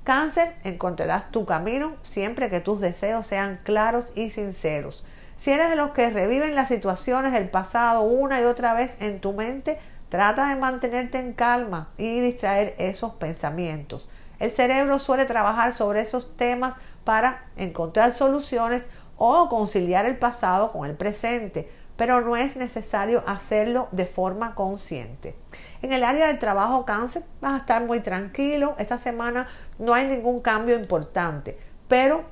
Cáncer, 0.04 0.56
encontrarás 0.64 1.30
tu 1.30 1.46
camino 1.46 1.98
siempre 2.02 2.50
que 2.50 2.62
tus 2.62 2.82
deseos 2.82 3.28
sean 3.28 3.60
claros 3.62 4.12
y 4.16 4.32
sinceros. 4.32 5.06
Si 5.38 5.52
eres 5.52 5.70
de 5.70 5.76
los 5.76 5.92
que 5.92 6.10
reviven 6.10 6.56
las 6.56 6.68
situaciones 6.68 7.32
del 7.32 7.50
pasado 7.50 8.02
una 8.02 8.42
y 8.42 8.46
otra 8.46 8.74
vez 8.74 8.98
en 9.00 9.20
tu 9.20 9.34
mente, 9.34 9.78
trata 10.10 10.50
de 10.50 10.56
mantenerte 10.56 11.20
en 11.20 11.34
calma 11.34 11.90
y 11.98 12.20
distraer 12.20 12.76
esos 12.78 13.14
pensamientos. 13.14 14.10
El 14.40 14.52
cerebro 14.52 15.00
suele 15.00 15.26
trabajar 15.26 15.74
sobre 15.74 16.02
esos 16.02 16.36
temas 16.36 16.76
para 17.04 17.46
encontrar 17.56 18.12
soluciones 18.12 18.84
o 19.18 19.50
conciliar 19.50 20.06
el 20.06 20.18
pasado 20.18 20.72
con 20.72 20.90
el 20.90 20.96
presente, 20.96 21.70
pero 21.98 22.22
no 22.22 22.38
es 22.38 22.56
necesario 22.56 23.24
hacerlo 23.28 23.90
de 23.92 24.06
forma 24.06 24.56
consciente. 24.56 25.36
En 25.82 25.92
el 25.92 26.06
área 26.06 26.28
del 26.28 26.40
trabajo 26.40 26.86
cáncer 26.86 27.24
vas 27.42 27.54
a 27.54 27.58
estar 27.58 27.84
muy 27.84 28.00
tranquilo, 28.00 28.76
esta 28.80 28.98
semana 28.98 29.50
no 29.78 29.94
hay 29.94 30.08
ningún 30.08 30.40
cambio 30.40 30.80
importante, 30.80 31.60
pero 31.90 32.24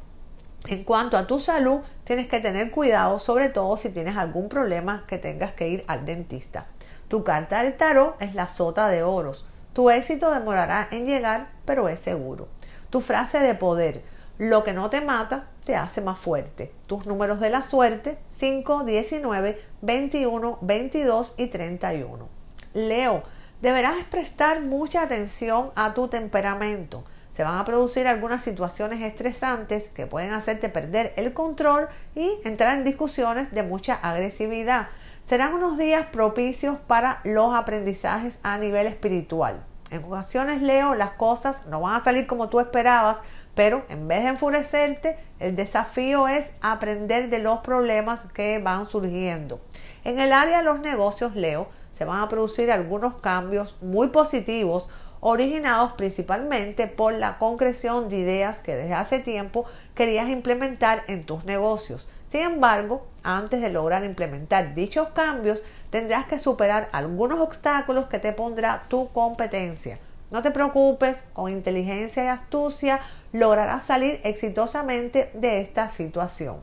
en 0.67 0.85
cuanto 0.85 1.17
a 1.17 1.27
tu 1.27 1.39
salud 1.39 1.81
tienes 2.05 2.27
que 2.27 2.39
tener 2.39 2.71
cuidado, 2.71 3.19
sobre 3.19 3.49
todo 3.49 3.75
si 3.75 3.89
tienes 3.89 4.15
algún 4.15 4.47
problema 4.47 5.03
que 5.05 5.17
tengas 5.17 5.51
que 5.51 5.67
ir 5.67 5.83
al 5.87 6.05
dentista. 6.05 6.67
Tu 7.07 7.23
carta 7.23 7.63
del 7.63 7.77
tarot 7.77 8.21
es 8.21 8.35
la 8.35 8.49
sota 8.49 8.89
de 8.89 9.03
oros. 9.03 9.45
Tu 9.73 9.89
éxito 9.89 10.29
demorará 10.31 10.87
en 10.91 11.05
llegar, 11.05 11.47
pero 11.65 11.87
es 11.87 11.99
seguro. 11.99 12.49
Tu 12.89 12.99
frase 12.99 13.39
de 13.39 13.55
poder, 13.55 14.03
lo 14.37 14.63
que 14.63 14.73
no 14.73 14.89
te 14.89 15.01
mata 15.01 15.47
te 15.63 15.75
hace 15.75 16.01
más 16.01 16.19
fuerte. 16.19 16.71
Tus 16.85 17.05
números 17.05 17.39
de 17.39 17.49
la 17.49 17.61
suerte 17.61 18.17
5, 18.31 18.83
19, 18.83 19.61
21, 19.81 20.57
22 20.61 21.35
y 21.37 21.47
31. 21.47 22.27
Leo, 22.73 23.23
deberás 23.61 24.05
prestar 24.05 24.61
mucha 24.61 25.03
atención 25.03 25.71
a 25.75 25.93
tu 25.93 26.07
temperamento. 26.09 27.03
Se 27.33 27.43
van 27.43 27.57
a 27.59 27.65
producir 27.65 28.07
algunas 28.07 28.43
situaciones 28.43 29.01
estresantes 29.01 29.89
que 29.89 30.07
pueden 30.07 30.33
hacerte 30.33 30.69
perder 30.69 31.13
el 31.17 31.33
control 31.33 31.87
y 32.15 32.31
entrar 32.43 32.77
en 32.77 32.83
discusiones 32.83 33.51
de 33.51 33.63
mucha 33.63 33.95
agresividad. 33.95 34.87
Serán 35.27 35.55
unos 35.55 35.77
días 35.77 36.05
propicios 36.05 36.79
para 36.79 37.19
los 37.25 37.53
aprendizajes 37.53 38.39
a 38.43 38.57
nivel 38.57 38.87
espiritual. 38.87 39.61
En 39.91 40.05
ocasiones, 40.05 40.61
Leo, 40.61 40.95
las 40.95 41.11
cosas 41.11 41.65
no 41.65 41.81
van 41.81 41.95
a 41.95 42.03
salir 42.05 42.27
como 42.27 42.47
tú 42.47 42.61
esperabas, 42.61 43.17
pero 43.53 43.83
en 43.89 44.07
vez 44.07 44.23
de 44.23 44.29
enfurecerte, 44.29 45.19
el 45.41 45.57
desafío 45.57 46.29
es 46.29 46.49
aprender 46.61 47.29
de 47.29 47.39
los 47.39 47.59
problemas 47.59 48.21
que 48.33 48.59
van 48.59 48.87
surgiendo. 48.87 49.59
En 50.05 50.17
el 50.21 50.31
área 50.31 50.59
de 50.59 50.63
los 50.63 50.79
negocios, 50.79 51.35
Leo, 51.35 51.67
se 51.91 52.05
van 52.05 52.21
a 52.21 52.29
producir 52.29 52.71
algunos 52.71 53.15
cambios 53.17 53.75
muy 53.81 54.07
positivos 54.07 54.87
originados 55.19 55.91
principalmente 55.93 56.87
por 56.87 57.11
la 57.11 57.37
concreción 57.37 58.07
de 58.07 58.15
ideas 58.15 58.59
que 58.59 58.77
desde 58.77 58.93
hace 58.93 59.19
tiempo 59.19 59.65
querías 59.93 60.29
implementar 60.29 61.03
en 61.07 61.25
tus 61.25 61.43
negocios. 61.43 62.07
Sin 62.29 62.41
embargo, 62.41 63.07
antes 63.23 63.61
de 63.61 63.69
lograr 63.69 64.03
implementar 64.03 64.75
dichos 64.75 65.09
cambios, 65.09 65.63
tendrás 65.89 66.27
que 66.27 66.39
superar 66.39 66.89
algunos 66.91 67.39
obstáculos 67.39 68.07
que 68.07 68.19
te 68.19 68.33
pondrá 68.33 68.83
tu 68.89 69.09
competencia. 69.13 69.97
No 70.29 70.41
te 70.41 70.51
preocupes, 70.51 71.17
con 71.31 71.49
inteligencia 71.49 72.25
y 72.25 72.27
astucia 72.27 72.99
lograrás 73.31 73.83
salir 73.83 74.19
exitosamente 74.25 75.31
de 75.33 75.61
esta 75.61 75.89
situación. 75.89 76.57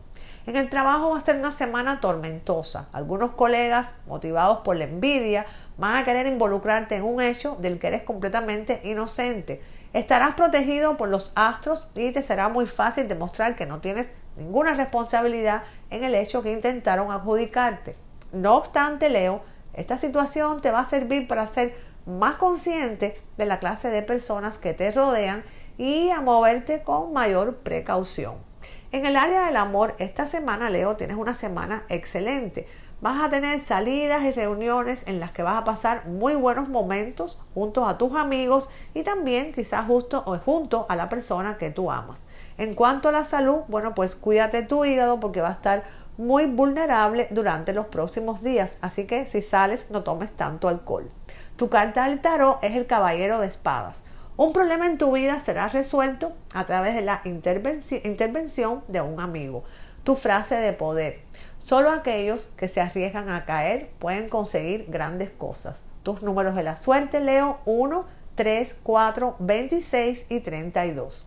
En 0.47 0.57
el 0.57 0.69
trabajo 0.69 1.11
va 1.11 1.19
a 1.19 1.23
ser 1.23 1.37
una 1.37 1.53
semana 1.53 2.01
tormentosa. 2.01 2.89
Algunos 2.93 3.33
colegas, 3.33 3.95
motivados 4.07 4.59
por 4.59 4.77
la 4.77 4.85
envidia, 4.85 5.47
van 5.79 5.97
a 5.97 6.05
querer 6.05 6.27
involucrarte 6.27 6.97
en 6.97 7.05
un 7.05 7.23
hecho 7.23 7.57
del 7.59 7.79
que 7.79 7.87
eres 7.87 8.03
completamente 8.03 8.83
inocente. 8.85 9.63
Estarás 9.95 10.35
protegido 10.35 10.99
por 10.99 11.09
los 11.09 11.33
astros 11.35 11.89
y 11.95 12.13
te 12.13 12.23
será 12.23 12.51
muy 12.51 12.67
fácil 12.67 13.09
demostrar 13.09 13.57
que 13.57 13.65
no 13.65 13.81
tienes 13.81 14.11
ninguna 14.37 14.75
responsabilidad 14.75 15.63
en 15.91 16.05
el 16.05 16.15
hecho 16.15 16.43
que 16.43 16.53
intentaron 16.53 17.11
adjudicarte. 17.11 17.97
No 18.33 18.57
obstante, 18.57 19.11
Leo, 19.11 19.43
esta 19.75 19.99
situación 19.99 20.61
te 20.61 20.71
va 20.71 20.81
a 20.81 20.89
servir 20.89 21.29
para 21.29 21.47
ser 21.47 21.75
más 22.07 22.37
consciente 22.37 23.17
de 23.37 23.47
la 23.47 23.59
clase 23.59 23.89
de 23.89 24.03
personas 24.03 24.59
que 24.59 24.75
te 24.75 24.91
rodean 24.91 25.43
y 25.79 26.11
a 26.11 26.21
moverte 26.21 26.83
con 26.83 27.13
mayor 27.13 27.57
precaución. 27.57 28.37
En 28.93 29.07
el 29.07 29.17
área 29.17 29.47
del 29.47 29.57
amor, 29.57 29.95
esta 29.99 30.27
semana, 30.27 30.71
Leo, 30.71 30.97
tienes 30.97 31.17
una 31.17 31.35
semana 31.35 31.85
excelente. 31.89 32.69
Vas 33.01 33.23
a 33.23 33.29
tener 33.29 33.61
salidas 33.61 34.23
y 34.23 34.31
reuniones 34.31 35.03
en 35.07 35.19
las 35.19 35.33
que 35.33 35.43
vas 35.43 35.61
a 35.61 35.65
pasar 35.65 36.07
muy 36.07 36.37
buenos 36.37 36.69
momentos 36.69 37.43
junto 37.55 37.87
a 37.87 37.99
tus 37.99 38.15
amigos 38.15 38.71
y 38.95 39.03
también 39.03 39.53
quizás 39.53 39.87
justo 39.87 40.23
o 40.27 40.39
junto 40.39 40.87
a 40.89 40.95
la 40.95 41.09
persona 41.09 41.59
que 41.59 41.71
tú 41.71 41.91
amas. 41.91 42.23
En 42.57 42.77
cuanto 42.77 43.09
a 43.09 43.13
la 43.13 43.25
salud, 43.25 43.63
bueno, 43.67 43.97
pues 43.97 44.15
cuídate 44.15 44.63
tu 44.63 44.85
hígado 44.85 45.19
porque 45.19 45.41
va 45.41 45.49
a 45.49 45.55
estar 45.55 45.83
muy 46.17 46.47
vulnerable 46.47 47.27
durante 47.31 47.73
los 47.73 47.87
próximos 47.87 48.43
días, 48.43 48.77
así 48.81 49.07
que 49.07 49.25
si 49.25 49.43
sales 49.43 49.91
no 49.91 50.05
tomes 50.05 50.31
tanto 50.31 50.69
alcohol. 50.69 51.09
Tu 51.57 51.69
carta 51.69 52.09
del 52.09 52.21
tarot 52.21 52.63
es 52.63 52.77
el 52.77 52.87
caballero 52.87 53.41
de 53.41 53.49
espadas. 53.49 53.99
Un 54.37 54.53
problema 54.53 54.87
en 54.87 54.99
tu 54.99 55.13
vida 55.13 55.41
será 55.41 55.69
resuelto 55.69 56.33
a 56.53 56.65
través 56.65 56.95
de 56.95 57.03
la 57.03 57.23
intervención 57.25 58.85
de 58.87 59.01
un 59.01 59.21
amigo. 59.21 59.65
Tu 60.05 60.15
frase 60.15 60.55
de 60.55 60.73
poder. 60.73 61.23
Solo 61.59 61.91
aquellos 61.91 62.53
que 62.57 62.69
se 62.69 62.81
arriesgan 62.81 63.31
a 63.31 63.47
caer 63.47 63.91
pueden 63.99 64.29
conseguir 64.29 64.87
grandes 64.89 65.31
cosas. 65.31 65.81
Tus 66.05 66.23
números 66.23 66.55
de 66.55 66.63
la 66.63 66.77
suerte, 66.77 67.19
Leo, 67.19 67.59
1, 67.65 68.05
3, 68.37 68.77
4, 68.83 69.37
26 69.41 70.27
y 70.29 70.41
32. 70.41 71.27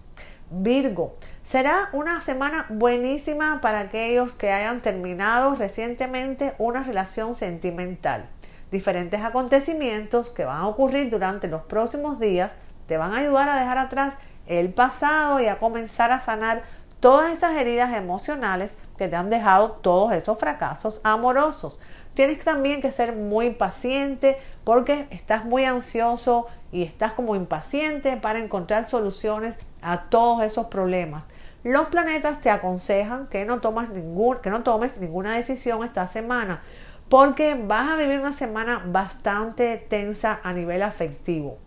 Virgo, 0.50 1.18
será 1.44 1.90
una 1.92 2.22
semana 2.22 2.68
buenísima 2.70 3.60
para 3.60 3.82
aquellos 3.82 4.34
que 4.34 4.50
hayan 4.50 4.80
terminado 4.80 5.56
recientemente 5.56 6.54
una 6.58 6.84
relación 6.84 7.36
sentimental. 7.36 8.30
Diferentes 8.72 9.22
acontecimientos 9.22 10.30
que 10.30 10.46
van 10.46 10.62
a 10.62 10.68
ocurrir 10.70 11.10
durante 11.10 11.50
los 11.50 11.64
próximos 11.64 12.18
días 12.22 12.54
te 12.88 12.96
van 12.96 13.14
a 13.14 13.18
ayudar 13.18 13.50
a 13.50 13.60
dejar 13.60 13.78
atrás 13.78 14.14
el 14.46 14.74
pasado 14.74 15.42
y 15.42 15.48
a 15.48 15.60
comenzar 15.60 16.14
a 16.14 16.22
sanar 16.22 16.64
todas 17.02 17.34
esas 17.34 17.58
heridas 17.58 17.94
emocionales 17.94 18.78
que 18.98 19.10
te 19.10 19.18
han 19.18 19.30
dejado 19.30 19.74
todos 19.74 20.14
esos 20.14 20.40
fracasos 20.40 21.02
amorosos. 21.04 21.82
Tienes 22.14 22.42
también 22.44 22.82
que 22.82 22.94
ser 22.94 23.14
muy 23.14 23.50
paciente 23.50 24.38
porque 24.64 25.08
estás 25.12 25.44
muy 25.44 25.66
ansioso 25.66 26.48
y 26.72 26.84
estás 26.84 27.14
como 27.14 27.36
impaciente 27.36 28.16
para 28.16 28.40
encontrar 28.40 28.90
soluciones 28.90 29.58
a 29.88 30.10
todos 30.10 30.44
esos 30.44 30.68
problemas. 30.68 31.28
Los 31.64 31.88
planetas 31.88 32.42
te 32.42 32.50
aconsejan 32.50 33.28
que 33.28 33.46
no, 33.46 33.62
ningún, 33.94 34.38
que 34.42 34.50
no 34.50 34.64
tomes 34.64 34.98
ninguna 34.98 35.36
decisión 35.36 35.84
esta 35.84 36.08
semana 36.08 36.62
porque 37.10 37.56
vas 37.56 37.90
a 37.90 37.96
vivir 37.96 38.20
una 38.20 38.34
semana 38.34 38.84
bastante 38.86 39.78
tensa 39.78 40.42
a 40.44 40.52
nivel 40.52 40.84
afectivo. 40.84 41.58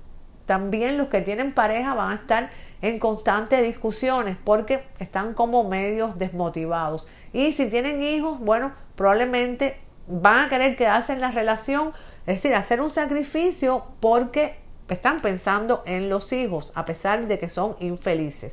También 0.44 0.98
los 0.98 1.08
que 1.08 1.22
tienen 1.22 1.52
pareja 1.52 1.94
van 1.94 2.12
a 2.12 2.14
estar 2.16 2.50
en 2.82 2.98
constantes 2.98 3.62
discusiones 3.62 4.36
porque 4.42 4.84
están 4.98 5.32
como 5.32 5.64
medios 5.64 6.18
desmotivados. 6.18 7.08
Y 7.32 7.52
si 7.52 7.70
tienen 7.70 8.02
hijos, 8.02 8.38
bueno, 8.40 8.72
probablemente 8.96 9.80
van 10.06 10.44
a 10.44 10.48
querer 10.50 10.76
quedarse 10.76 11.14
en 11.14 11.20
la 11.20 11.30
relación, 11.30 11.92
es 12.26 12.42
decir, 12.42 12.54
hacer 12.54 12.82
un 12.82 12.90
sacrificio 12.90 13.84
porque 14.00 14.59
están 14.94 15.20
pensando 15.20 15.82
en 15.86 16.08
los 16.08 16.32
hijos, 16.32 16.72
a 16.74 16.84
pesar 16.84 17.26
de 17.26 17.38
que 17.38 17.50
son 17.50 17.76
infelices. 17.80 18.52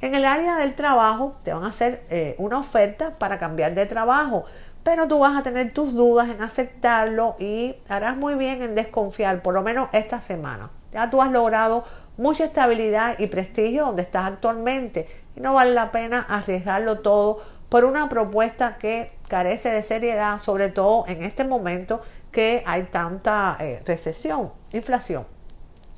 En 0.00 0.14
el 0.14 0.24
área 0.24 0.56
del 0.56 0.74
trabajo 0.74 1.36
te 1.42 1.52
van 1.52 1.64
a 1.64 1.68
hacer 1.68 2.04
eh, 2.10 2.36
una 2.38 2.58
oferta 2.58 3.12
para 3.18 3.38
cambiar 3.38 3.74
de 3.74 3.86
trabajo, 3.86 4.44
pero 4.84 5.08
tú 5.08 5.18
vas 5.18 5.36
a 5.36 5.42
tener 5.42 5.72
tus 5.72 5.92
dudas 5.92 6.28
en 6.28 6.40
aceptarlo 6.40 7.36
y 7.38 7.74
harás 7.88 8.16
muy 8.16 8.34
bien 8.34 8.62
en 8.62 8.74
desconfiar, 8.74 9.42
por 9.42 9.54
lo 9.54 9.62
menos 9.62 9.88
esta 9.92 10.20
semana. 10.20 10.70
Ya 10.92 11.10
tú 11.10 11.20
has 11.20 11.32
logrado 11.32 11.84
mucha 12.16 12.44
estabilidad 12.44 13.18
y 13.18 13.26
prestigio 13.26 13.86
donde 13.86 14.02
estás 14.02 14.26
actualmente 14.26 15.08
y 15.36 15.40
no 15.40 15.54
vale 15.54 15.72
la 15.72 15.90
pena 15.90 16.24
arriesgarlo 16.28 17.00
todo 17.00 17.42
por 17.68 17.84
una 17.84 18.08
propuesta 18.08 18.78
que 18.78 19.12
carece 19.28 19.70
de 19.70 19.82
seriedad, 19.82 20.38
sobre 20.38 20.68
todo 20.68 21.06
en 21.06 21.22
este 21.22 21.44
momento 21.44 22.02
que 22.30 22.62
hay 22.66 22.84
tanta 22.84 23.56
eh, 23.60 23.82
recesión, 23.84 24.52
inflación. 24.72 25.37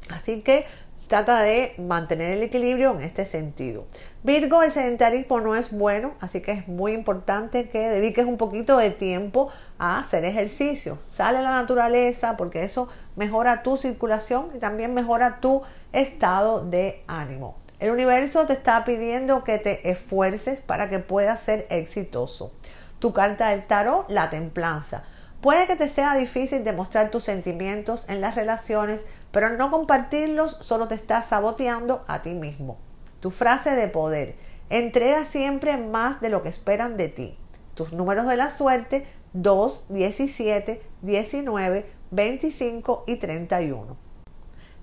Así 0.09 0.41
que 0.41 0.67
trata 1.09 1.43
de 1.43 1.75
mantener 1.79 2.33
el 2.33 2.43
equilibrio 2.43 2.93
en 2.93 3.01
este 3.01 3.27
sentido. 3.27 3.87
Virgo, 4.23 4.63
el 4.63 4.71
sedentarismo 4.71 5.41
no 5.41 5.57
es 5.57 5.73
bueno, 5.73 6.15
así 6.21 6.41
que 6.41 6.53
es 6.53 6.69
muy 6.69 6.93
importante 6.93 7.69
que 7.69 7.89
dediques 7.89 8.27
un 8.27 8.37
poquito 8.37 8.77
de 8.77 8.91
tiempo 8.91 9.51
a 9.79 9.99
hacer 9.99 10.25
ejercicio. 10.25 10.99
Sale 11.11 11.39
a 11.39 11.43
la 11.43 11.51
naturaleza 11.51 12.37
porque 12.37 12.63
eso 12.65 12.89
mejora 13.17 13.63
tu 13.63 13.77
circulación 13.77 14.51
y 14.55 14.59
también 14.59 14.95
mejora 14.95 15.41
tu 15.41 15.63
estado 15.93 16.65
de 16.65 17.03
ánimo. 17.07 17.57
El 17.81 17.91
universo 17.93 18.47
te 18.47 18.53
está 18.53 18.85
pidiendo 18.85 19.43
que 19.43 19.59
te 19.59 19.91
esfuerces 19.91 20.61
para 20.61 20.91
que 20.91 20.99
puedas 20.99 21.41
ser 21.41 21.67
exitoso. 21.71 22.53
Tu 22.99 23.13
carta 23.13 23.49
del 23.49 23.67
tarot, 23.67 24.09
la 24.11 24.29
templanza. 24.29 25.03
Puede 25.41 25.67
que 25.67 25.77
te 25.77 25.89
sea 25.89 26.15
difícil 26.15 26.63
demostrar 26.63 27.11
tus 27.11 27.25
sentimientos 27.25 28.07
en 28.11 28.21
las 28.21 28.35
relaciones, 28.35 29.01
pero 29.33 29.51
no 29.57 29.71
compartirlos 29.71 30.59
solo 30.61 30.89
te 30.89 30.95
está 30.95 31.23
saboteando 31.23 32.05
a 32.07 32.23
ti 32.23 32.31
mismo. 32.31 32.79
Tu 33.21 33.31
frase 33.31 33.71
de 33.71 33.89
poder. 33.89 34.37
Entrega 34.71 35.25
siempre 35.25 35.77
más 35.77 36.21
de 36.21 36.31
lo 36.31 36.43
que 36.43 36.49
esperan 36.49 36.97
de 36.97 37.09
ti. 37.09 37.37
Tus 37.75 37.93
números 37.93 38.27
de 38.27 38.37
la 38.37 38.51
suerte 38.51 39.07
2, 39.33 39.87
17, 39.89 40.83
19, 41.03 41.87
25 42.11 43.05
y 43.07 43.17
31. 43.17 43.97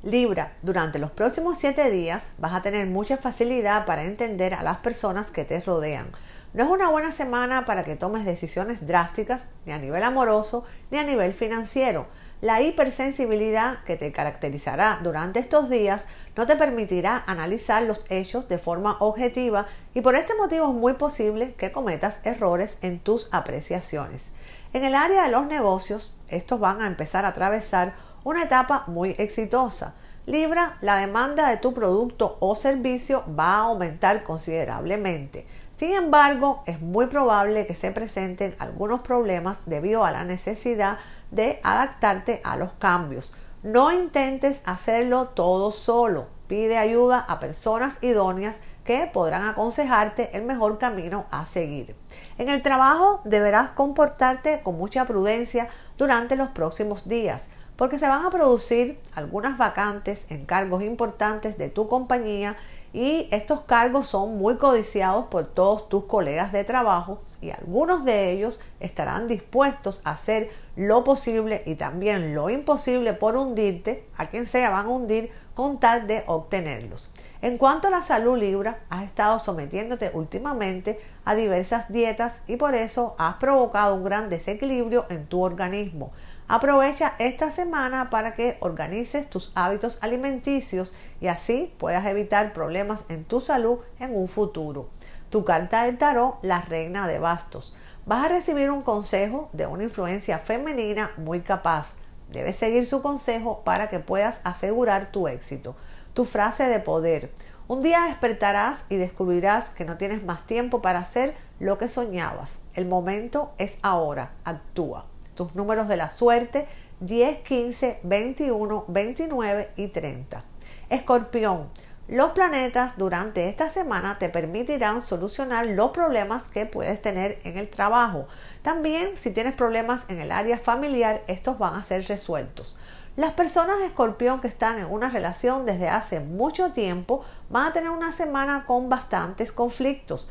Libra, 0.03 0.53
durante 0.61 0.99
los 0.99 1.11
próximos 1.11 1.57
siete 1.57 1.89
días 1.89 2.23
vas 2.37 2.53
a 2.53 2.61
tener 2.61 2.87
mucha 2.87 3.17
facilidad 3.17 3.85
para 3.85 4.03
entender 4.03 4.53
a 4.53 4.63
las 4.63 4.77
personas 4.77 5.31
que 5.31 5.43
te 5.43 5.59
rodean. 5.59 6.11
No 6.53 6.63
es 6.63 6.69
una 6.69 6.89
buena 6.89 7.11
semana 7.11 7.65
para 7.65 7.83
que 7.83 7.95
tomes 7.95 8.23
decisiones 8.23 8.87
drásticas, 8.87 9.49
ni 9.65 9.73
a 9.73 9.79
nivel 9.79 10.03
amoroso, 10.03 10.65
ni 10.91 10.97
a 10.97 11.03
nivel 11.03 11.33
financiero. 11.33 12.07
La 12.39 12.61
hipersensibilidad 12.61 13.79
que 13.83 13.97
te 13.97 14.11
caracterizará 14.11 14.99
durante 15.01 15.39
estos 15.39 15.71
días 15.71 16.03
no 16.35 16.45
te 16.45 16.55
permitirá 16.55 17.23
analizar 17.25 17.81
los 17.81 18.05
hechos 18.09 18.47
de 18.47 18.59
forma 18.59 18.95
objetiva 18.99 19.65
y 19.95 20.01
por 20.01 20.13
este 20.13 20.35
motivo 20.35 20.67
es 20.67 20.75
muy 20.75 20.93
posible 20.93 21.55
que 21.55 21.71
cometas 21.71 22.23
errores 22.23 22.77
en 22.83 22.99
tus 22.99 23.27
apreciaciones. 23.31 24.23
En 24.71 24.83
el 24.83 24.93
área 24.93 25.23
de 25.23 25.31
los 25.31 25.47
negocios, 25.47 26.13
estos 26.27 26.59
van 26.59 26.79
a 26.79 26.85
empezar 26.85 27.25
a 27.25 27.29
atravesar 27.29 27.95
una 28.23 28.43
etapa 28.43 28.83
muy 28.85 29.15
exitosa. 29.17 29.95
Libra, 30.27 30.77
la 30.81 30.97
demanda 30.97 31.49
de 31.49 31.57
tu 31.57 31.73
producto 31.73 32.37
o 32.39 32.55
servicio 32.55 33.23
va 33.33 33.55
a 33.55 33.61
aumentar 33.61 34.21
considerablemente. 34.21 35.47
Sin 35.77 35.93
embargo, 35.93 36.63
es 36.67 36.81
muy 36.81 37.07
probable 37.07 37.65
que 37.65 37.73
se 37.73 37.91
presenten 37.91 38.55
algunos 38.59 39.01
problemas 39.01 39.59
debido 39.65 40.05
a 40.05 40.11
la 40.11 40.23
necesidad 40.23 40.97
de 41.31 41.59
adaptarte 41.63 42.41
a 42.43 42.57
los 42.57 42.71
cambios. 42.73 43.33
No 43.63 43.91
intentes 43.91 44.61
hacerlo 44.65 45.29
todo 45.29 45.71
solo. 45.71 46.27
Pide 46.47 46.77
ayuda 46.77 47.25
a 47.27 47.39
personas 47.39 48.01
idóneas 48.01 48.57
que 48.85 49.09
podrán 49.11 49.47
aconsejarte 49.47 50.29
el 50.37 50.43
mejor 50.43 50.77
camino 50.77 51.25
a 51.29 51.45
seguir. 51.45 51.95
En 52.37 52.49
el 52.49 52.61
trabajo 52.61 53.21
deberás 53.25 53.71
comportarte 53.71 54.61
con 54.63 54.77
mucha 54.77 55.05
prudencia 55.05 55.67
durante 55.97 56.37
los 56.37 56.49
próximos 56.49 57.07
días 57.07 57.47
porque 57.77 57.99
se 57.99 58.07
van 58.07 58.25
a 58.25 58.31
producir 58.31 58.99
algunas 59.15 59.57
vacantes 59.57 60.25
en 60.29 60.45
cargos 60.45 60.81
importantes 60.83 61.57
de 61.57 61.69
tu 61.69 61.87
compañía 61.87 62.57
y 62.91 63.27
estos 63.31 63.61
cargos 63.61 64.07
son 64.07 64.37
muy 64.37 64.57
codiciados 64.57 65.27
por 65.27 65.45
todos 65.45 65.87
tus 65.87 66.05
colegas 66.05 66.51
de 66.51 66.63
trabajo 66.63 67.19
y 67.41 67.51
algunos 67.51 68.05
de 68.05 68.31
ellos 68.31 68.59
estarán 68.79 69.27
dispuestos 69.27 70.01
a 70.03 70.11
hacer 70.11 70.51
lo 70.75 71.03
posible 71.03 71.63
y 71.65 71.75
también 71.75 72.35
lo 72.35 72.49
imposible 72.49 73.13
por 73.13 73.35
hundirte, 73.35 74.03
a 74.17 74.27
quien 74.27 74.45
sea 74.45 74.69
van 74.69 74.85
a 74.85 74.89
hundir 74.89 75.31
con 75.55 75.79
tal 75.79 76.07
de 76.07 76.23
obtenerlos. 76.27 77.09
En 77.41 77.57
cuanto 77.57 77.87
a 77.87 77.91
la 77.91 78.01
salud 78.01 78.37
Libra, 78.37 78.79
has 78.89 79.03
estado 79.03 79.39
sometiéndote 79.39 80.09
últimamente 80.13 80.99
a 81.23 81.35
diversas 81.35 81.91
dietas 81.91 82.33
y 82.47 82.55
por 82.55 82.73
eso 82.73 83.15
has 83.19 83.35
provocado 83.35 83.95
un 83.95 84.03
gran 84.03 84.29
desequilibrio 84.29 85.05
en 85.09 85.27
tu 85.27 85.41
organismo. 85.41 86.11
Aprovecha 86.47 87.13
esta 87.19 87.51
semana 87.51 88.09
para 88.09 88.33
que 88.33 88.57
organices 88.61 89.29
tus 89.29 89.51
hábitos 89.53 89.99
alimenticios 90.01 90.95
y 91.19 91.27
así 91.27 91.73
puedas 91.77 92.05
evitar 92.05 92.53
problemas 92.53 93.01
en 93.09 93.25
tu 93.25 93.41
salud 93.41 93.79
en 93.99 94.15
un 94.15 94.27
futuro. 94.27 94.89
Tu 95.29 95.43
carta 95.43 95.83
del 95.83 95.97
tarot, 95.97 96.39
la 96.41 96.61
reina 96.61 97.07
de 97.07 97.19
bastos. 97.19 97.75
Vas 98.05 98.25
a 98.25 98.29
recibir 98.29 98.71
un 98.71 98.81
consejo 98.81 99.49
de 99.51 99.67
una 99.67 99.83
influencia 99.83 100.39
femenina 100.39 101.11
muy 101.17 101.41
capaz. 101.41 101.89
Debes 102.31 102.55
seguir 102.55 102.85
su 102.85 103.01
consejo 103.01 103.61
para 103.63 103.89
que 103.89 103.99
puedas 103.99 104.39
asegurar 104.43 105.11
tu 105.11 105.27
éxito. 105.27 105.75
Tu 106.13 106.23
frase 106.25 106.67
de 106.69 106.79
poder. 106.79 107.31
Un 107.67 107.81
día 107.81 108.05
despertarás 108.07 108.79
y 108.89 108.95
descubrirás 108.95 109.69
que 109.69 109.83
no 109.83 109.97
tienes 109.97 110.23
más 110.23 110.47
tiempo 110.47 110.81
para 110.81 110.99
hacer 110.99 111.35
lo 111.59 111.77
que 111.77 111.89
soñabas. 111.89 112.57
El 112.73 112.85
momento 112.85 113.51
es 113.57 113.77
ahora. 113.81 114.31
Actúa 114.45 115.05
tus 115.35 115.55
números 115.55 115.87
de 115.87 115.97
la 115.97 116.09
suerte 116.09 116.67
10, 116.99 117.39
15, 117.39 117.99
21, 118.03 118.85
29 118.87 119.71
y 119.75 119.87
30. 119.87 120.43
Escorpión, 120.89 121.69
los 122.07 122.31
planetas 122.31 122.97
durante 122.97 123.49
esta 123.49 123.69
semana 123.69 124.17
te 124.17 124.29
permitirán 124.29 125.01
solucionar 125.01 125.65
los 125.65 125.91
problemas 125.91 126.43
que 126.43 126.65
puedes 126.65 127.01
tener 127.01 127.39
en 127.43 127.57
el 127.57 127.69
trabajo. 127.69 128.27
También 128.61 129.17
si 129.17 129.31
tienes 129.31 129.55
problemas 129.55 130.03
en 130.07 130.21
el 130.21 130.31
área 130.31 130.57
familiar, 130.57 131.21
estos 131.27 131.57
van 131.57 131.75
a 131.75 131.83
ser 131.83 132.07
resueltos. 132.07 132.77
Las 133.17 133.33
personas 133.33 133.79
de 133.79 133.87
escorpión 133.87 134.39
que 134.39 134.47
están 134.47 134.79
en 134.79 134.85
una 134.85 135.09
relación 135.09 135.65
desde 135.65 135.89
hace 135.89 136.21
mucho 136.21 136.71
tiempo 136.71 137.25
van 137.49 137.67
a 137.67 137.73
tener 137.73 137.89
una 137.89 138.13
semana 138.13 138.63
con 138.65 138.87
bastantes 138.87 139.51
conflictos 139.51 140.29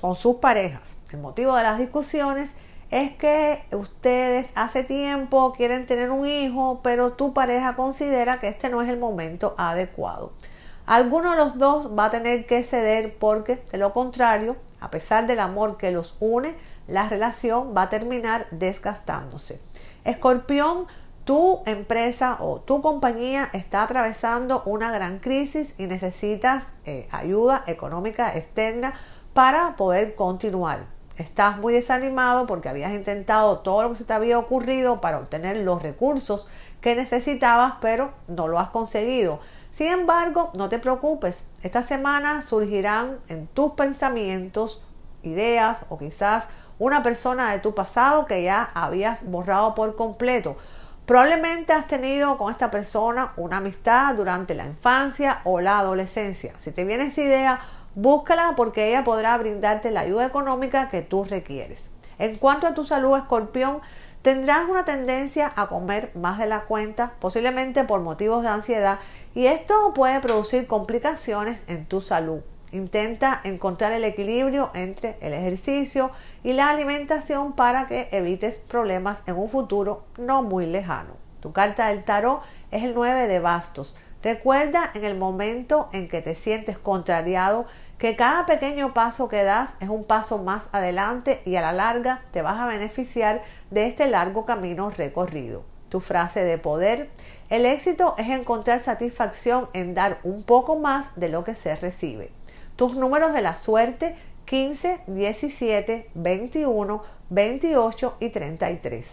con 0.00 0.14
sus 0.14 0.36
parejas. 0.36 0.96
El 1.10 1.18
motivo 1.18 1.56
de 1.56 1.62
las 1.64 1.78
discusiones 1.78 2.50
es 2.90 3.16
que 3.16 3.64
ustedes 3.72 4.52
hace 4.54 4.84
tiempo 4.84 5.52
quieren 5.54 5.86
tener 5.86 6.10
un 6.10 6.26
hijo, 6.26 6.80
pero 6.84 7.14
tu 7.14 7.32
pareja 7.32 7.74
considera 7.74 8.38
que 8.38 8.48
este 8.48 8.68
no 8.68 8.80
es 8.80 8.88
el 8.88 8.98
momento 8.98 9.54
adecuado. 9.58 10.32
Alguno 10.86 11.32
de 11.32 11.36
los 11.36 11.58
dos 11.58 11.96
va 11.98 12.06
a 12.06 12.10
tener 12.10 12.46
que 12.46 12.62
ceder 12.62 13.16
porque, 13.18 13.62
de 13.72 13.78
lo 13.78 13.92
contrario, 13.92 14.56
a 14.80 14.90
pesar 14.90 15.26
del 15.26 15.40
amor 15.40 15.76
que 15.76 15.90
los 15.90 16.16
une, 16.20 16.54
la 16.86 17.08
relación 17.08 17.74
va 17.76 17.82
a 17.82 17.88
terminar 17.90 18.46
desgastándose. 18.52 19.60
Escorpión, 20.04 20.86
tu 21.24 21.62
empresa 21.66 22.36
o 22.40 22.60
tu 22.60 22.80
compañía 22.82 23.50
está 23.52 23.82
atravesando 23.82 24.62
una 24.64 24.92
gran 24.92 25.18
crisis 25.18 25.74
y 25.76 25.86
necesitas 25.86 26.64
eh, 26.84 27.08
ayuda 27.10 27.64
económica 27.66 28.36
externa 28.36 28.94
para 29.34 29.76
poder 29.76 30.14
continuar 30.14 30.96
estás 31.18 31.58
muy 31.58 31.72
desanimado 31.72 32.46
porque 32.46 32.68
habías 32.68 32.92
intentado 32.92 33.58
todo 33.60 33.82
lo 33.82 33.90
que 33.90 33.96
se 33.96 34.04
te 34.04 34.12
había 34.12 34.38
ocurrido 34.38 35.00
para 35.00 35.18
obtener 35.18 35.56
los 35.58 35.82
recursos 35.82 36.48
que 36.80 36.94
necesitabas, 36.94 37.74
pero 37.80 38.12
no 38.28 38.48
lo 38.48 38.58
has 38.58 38.70
conseguido. 38.70 39.40
Sin 39.76 39.88
embargo, 39.88 40.48
no 40.54 40.70
te 40.70 40.78
preocupes, 40.78 41.36
Esta 41.62 41.82
semana 41.82 42.40
surgirán 42.40 43.18
en 43.28 43.46
tus 43.46 43.72
pensamientos 43.72 44.82
ideas 45.22 45.84
o 45.90 45.98
quizás 45.98 46.44
una 46.78 47.02
persona 47.02 47.52
de 47.52 47.58
tu 47.58 47.74
pasado 47.74 48.24
que 48.24 48.42
ya 48.42 48.70
habías 48.72 49.30
borrado 49.30 49.74
por 49.74 49.94
completo. 49.94 50.56
Probablemente 51.04 51.74
has 51.74 51.88
tenido 51.88 52.38
con 52.38 52.50
esta 52.50 52.70
persona 52.70 53.34
una 53.36 53.58
amistad 53.58 54.14
durante 54.14 54.54
la 54.54 54.64
infancia 54.64 55.42
o 55.44 55.60
la 55.60 55.80
adolescencia. 55.80 56.54
Si 56.56 56.72
te 56.72 56.86
viene 56.86 57.08
esa 57.08 57.20
idea, 57.20 57.60
búscala 57.94 58.54
porque 58.56 58.88
ella 58.88 59.04
podrá 59.04 59.36
brindarte 59.36 59.90
la 59.90 60.00
ayuda 60.00 60.24
económica 60.24 60.88
que 60.88 61.02
tú 61.02 61.24
requieres. 61.24 61.82
En 62.18 62.38
cuanto 62.38 62.66
a 62.66 62.72
tu 62.72 62.86
salud, 62.86 63.18
escorpión, 63.18 63.82
tendrás 64.22 64.68
una 64.70 64.86
tendencia 64.86 65.52
a 65.54 65.66
comer 65.66 66.12
más 66.14 66.38
de 66.38 66.46
la 66.46 66.62
cuenta, 66.62 67.12
posiblemente 67.20 67.84
por 67.84 68.00
motivos 68.00 68.42
de 68.42 68.48
ansiedad, 68.48 69.00
y 69.36 69.48
esto 69.48 69.92
puede 69.92 70.18
producir 70.20 70.66
complicaciones 70.66 71.60
en 71.68 71.84
tu 71.84 72.00
salud. 72.00 72.40
Intenta 72.72 73.42
encontrar 73.44 73.92
el 73.92 74.04
equilibrio 74.04 74.70
entre 74.72 75.18
el 75.20 75.34
ejercicio 75.34 76.10
y 76.42 76.54
la 76.54 76.70
alimentación 76.70 77.52
para 77.52 77.86
que 77.86 78.08
evites 78.12 78.56
problemas 78.56 79.22
en 79.26 79.36
un 79.36 79.50
futuro 79.50 80.04
no 80.16 80.42
muy 80.42 80.64
lejano. 80.64 81.18
Tu 81.40 81.52
carta 81.52 81.88
del 81.88 82.02
tarot 82.02 82.40
es 82.70 82.82
el 82.82 82.94
9 82.94 83.28
de 83.28 83.38
bastos. 83.38 83.94
Recuerda 84.22 84.90
en 84.94 85.04
el 85.04 85.18
momento 85.18 85.90
en 85.92 86.08
que 86.08 86.22
te 86.22 86.34
sientes 86.34 86.78
contrariado 86.78 87.66
que 87.98 88.16
cada 88.16 88.46
pequeño 88.46 88.94
paso 88.94 89.28
que 89.28 89.44
das 89.44 89.68
es 89.80 89.90
un 89.90 90.04
paso 90.04 90.42
más 90.42 90.70
adelante 90.72 91.42
y 91.44 91.56
a 91.56 91.60
la 91.60 91.72
larga 91.72 92.22
te 92.30 92.40
vas 92.40 92.58
a 92.58 92.66
beneficiar 92.66 93.42
de 93.70 93.86
este 93.86 94.08
largo 94.08 94.46
camino 94.46 94.88
recorrido. 94.88 95.75
Tu 95.96 96.00
frase 96.00 96.44
de 96.44 96.58
poder, 96.58 97.08
el 97.48 97.64
éxito 97.64 98.16
es 98.18 98.28
encontrar 98.28 98.82
satisfacción 98.82 99.70
en 99.72 99.94
dar 99.94 100.18
un 100.24 100.42
poco 100.42 100.76
más 100.76 101.18
de 101.18 101.30
lo 101.30 101.42
que 101.42 101.54
se 101.54 101.74
recibe. 101.74 102.30
Tus 102.76 102.96
números 102.96 103.32
de 103.32 103.40
la 103.40 103.56
suerte 103.56 104.14
15, 104.44 105.00
17, 105.06 106.10
21, 106.12 107.02
28 107.30 108.16
y 108.20 108.28
33. 108.28 109.10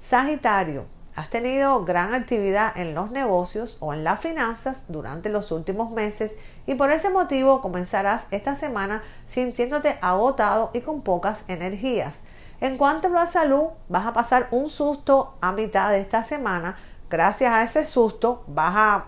Sagitario, 0.00 0.86
has 1.16 1.28
tenido 1.28 1.84
gran 1.84 2.14
actividad 2.14 2.74
en 2.78 2.94
los 2.94 3.10
negocios 3.10 3.76
o 3.80 3.92
en 3.92 4.02
las 4.02 4.20
finanzas 4.20 4.84
durante 4.88 5.28
los 5.28 5.52
últimos 5.52 5.90
meses 5.90 6.32
y 6.66 6.76
por 6.76 6.90
ese 6.90 7.10
motivo 7.10 7.60
comenzarás 7.60 8.24
esta 8.30 8.56
semana 8.56 9.02
sintiéndote 9.26 9.98
agotado 10.00 10.70
y 10.72 10.80
con 10.80 11.02
pocas 11.02 11.44
energías. 11.48 12.14
En 12.62 12.76
cuanto 12.76 13.08
a 13.08 13.10
la 13.10 13.26
salud, 13.26 13.70
vas 13.88 14.06
a 14.06 14.12
pasar 14.12 14.46
un 14.52 14.68
susto 14.68 15.34
a 15.40 15.50
mitad 15.50 15.90
de 15.90 15.98
esta 15.98 16.22
semana. 16.22 16.76
Gracias 17.10 17.52
a 17.52 17.64
ese 17.64 17.84
susto 17.84 18.44
vas 18.46 18.72
a, 18.76 19.04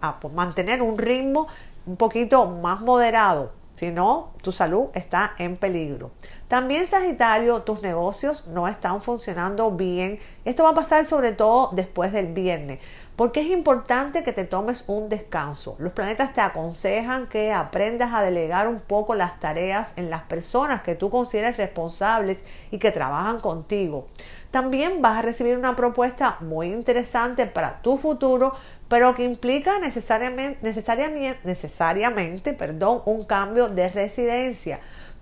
a 0.00 0.20
mantener 0.32 0.82
un 0.82 0.96
ritmo 0.96 1.48
un 1.84 1.96
poquito 1.96 2.46
más 2.46 2.80
moderado, 2.80 3.50
si 3.74 3.90
no, 3.90 4.34
tu 4.40 4.52
salud 4.52 4.90
está 4.94 5.32
en 5.38 5.56
peligro. 5.56 6.12
También 6.46 6.86
Sagitario, 6.86 7.62
tus 7.62 7.82
negocios 7.82 8.46
no 8.46 8.68
están 8.68 9.02
funcionando 9.02 9.72
bien. 9.72 10.20
Esto 10.44 10.62
va 10.62 10.70
a 10.70 10.74
pasar 10.74 11.04
sobre 11.04 11.32
todo 11.32 11.70
después 11.72 12.12
del 12.12 12.32
viernes, 12.32 12.78
porque 13.16 13.40
es 13.40 13.48
importante 13.48 14.24
que 14.24 14.32
te 14.32 14.44
tomes 14.44 14.84
un 14.88 15.08
descanso. 15.08 15.76
Los 15.78 15.92
planetas 15.92 16.32
te 16.32 16.40
aconsejan 16.40 17.26
que 17.26 17.52
aprendas 17.52 18.12
a 18.14 18.22
delegar 18.22 18.68
un 18.68 18.80
poco 18.80 19.14
las 19.14 19.38
tareas 19.38 19.92
en 19.96 20.08
las 20.08 20.22
personas 20.22 20.82
que 20.82 20.94
tú 20.94 21.10
consideres 21.10 21.58
responsables 21.58 22.38
y 22.70 22.78
que 22.78 22.90
trabajan 22.90 23.40
contigo. 23.40 24.08
También 24.50 25.02
vas 25.02 25.18
a 25.18 25.22
recibir 25.22 25.56
una 25.56 25.76
propuesta 25.76 26.36
muy 26.40 26.68
interesante 26.68 27.46
para 27.46 27.82
tu 27.82 27.98
futuro, 27.98 28.54
pero 28.88 29.14
que 29.14 29.24
implica 29.24 29.78
necesariamente, 29.78 30.58
necesariamente, 30.62 31.40
necesariamente 31.44 32.52
perdón, 32.54 33.02
un 33.04 33.24
cambio 33.24 33.68
de 33.68 33.88
residencia. 33.88 34.80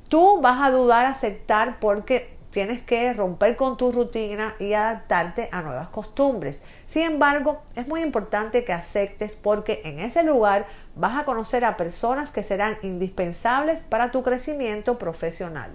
Tú 0.08 0.40
vas 0.40 0.60
a 0.60 0.70
dudar 0.70 1.06
aceptar 1.06 1.78
porque 1.80 2.40
tienes 2.50 2.82
que 2.82 3.12
romper 3.12 3.56
con 3.56 3.76
tu 3.76 3.92
rutina 3.92 4.54
y 4.58 4.72
adaptarte 4.72 5.48
a 5.52 5.62
nuevas 5.62 5.88
costumbres. 5.88 6.60
Sin 6.90 7.02
embargo, 7.02 7.62
es 7.76 7.86
muy 7.86 8.02
importante 8.02 8.64
que 8.64 8.72
aceptes 8.72 9.36
porque 9.36 9.80
en 9.84 10.00
ese 10.00 10.24
lugar 10.24 10.66
vas 10.96 11.20
a 11.20 11.24
conocer 11.24 11.64
a 11.64 11.76
personas 11.76 12.32
que 12.32 12.42
serán 12.42 12.78
indispensables 12.82 13.80
para 13.84 14.10
tu 14.10 14.24
crecimiento 14.24 14.98
profesional. 14.98 15.70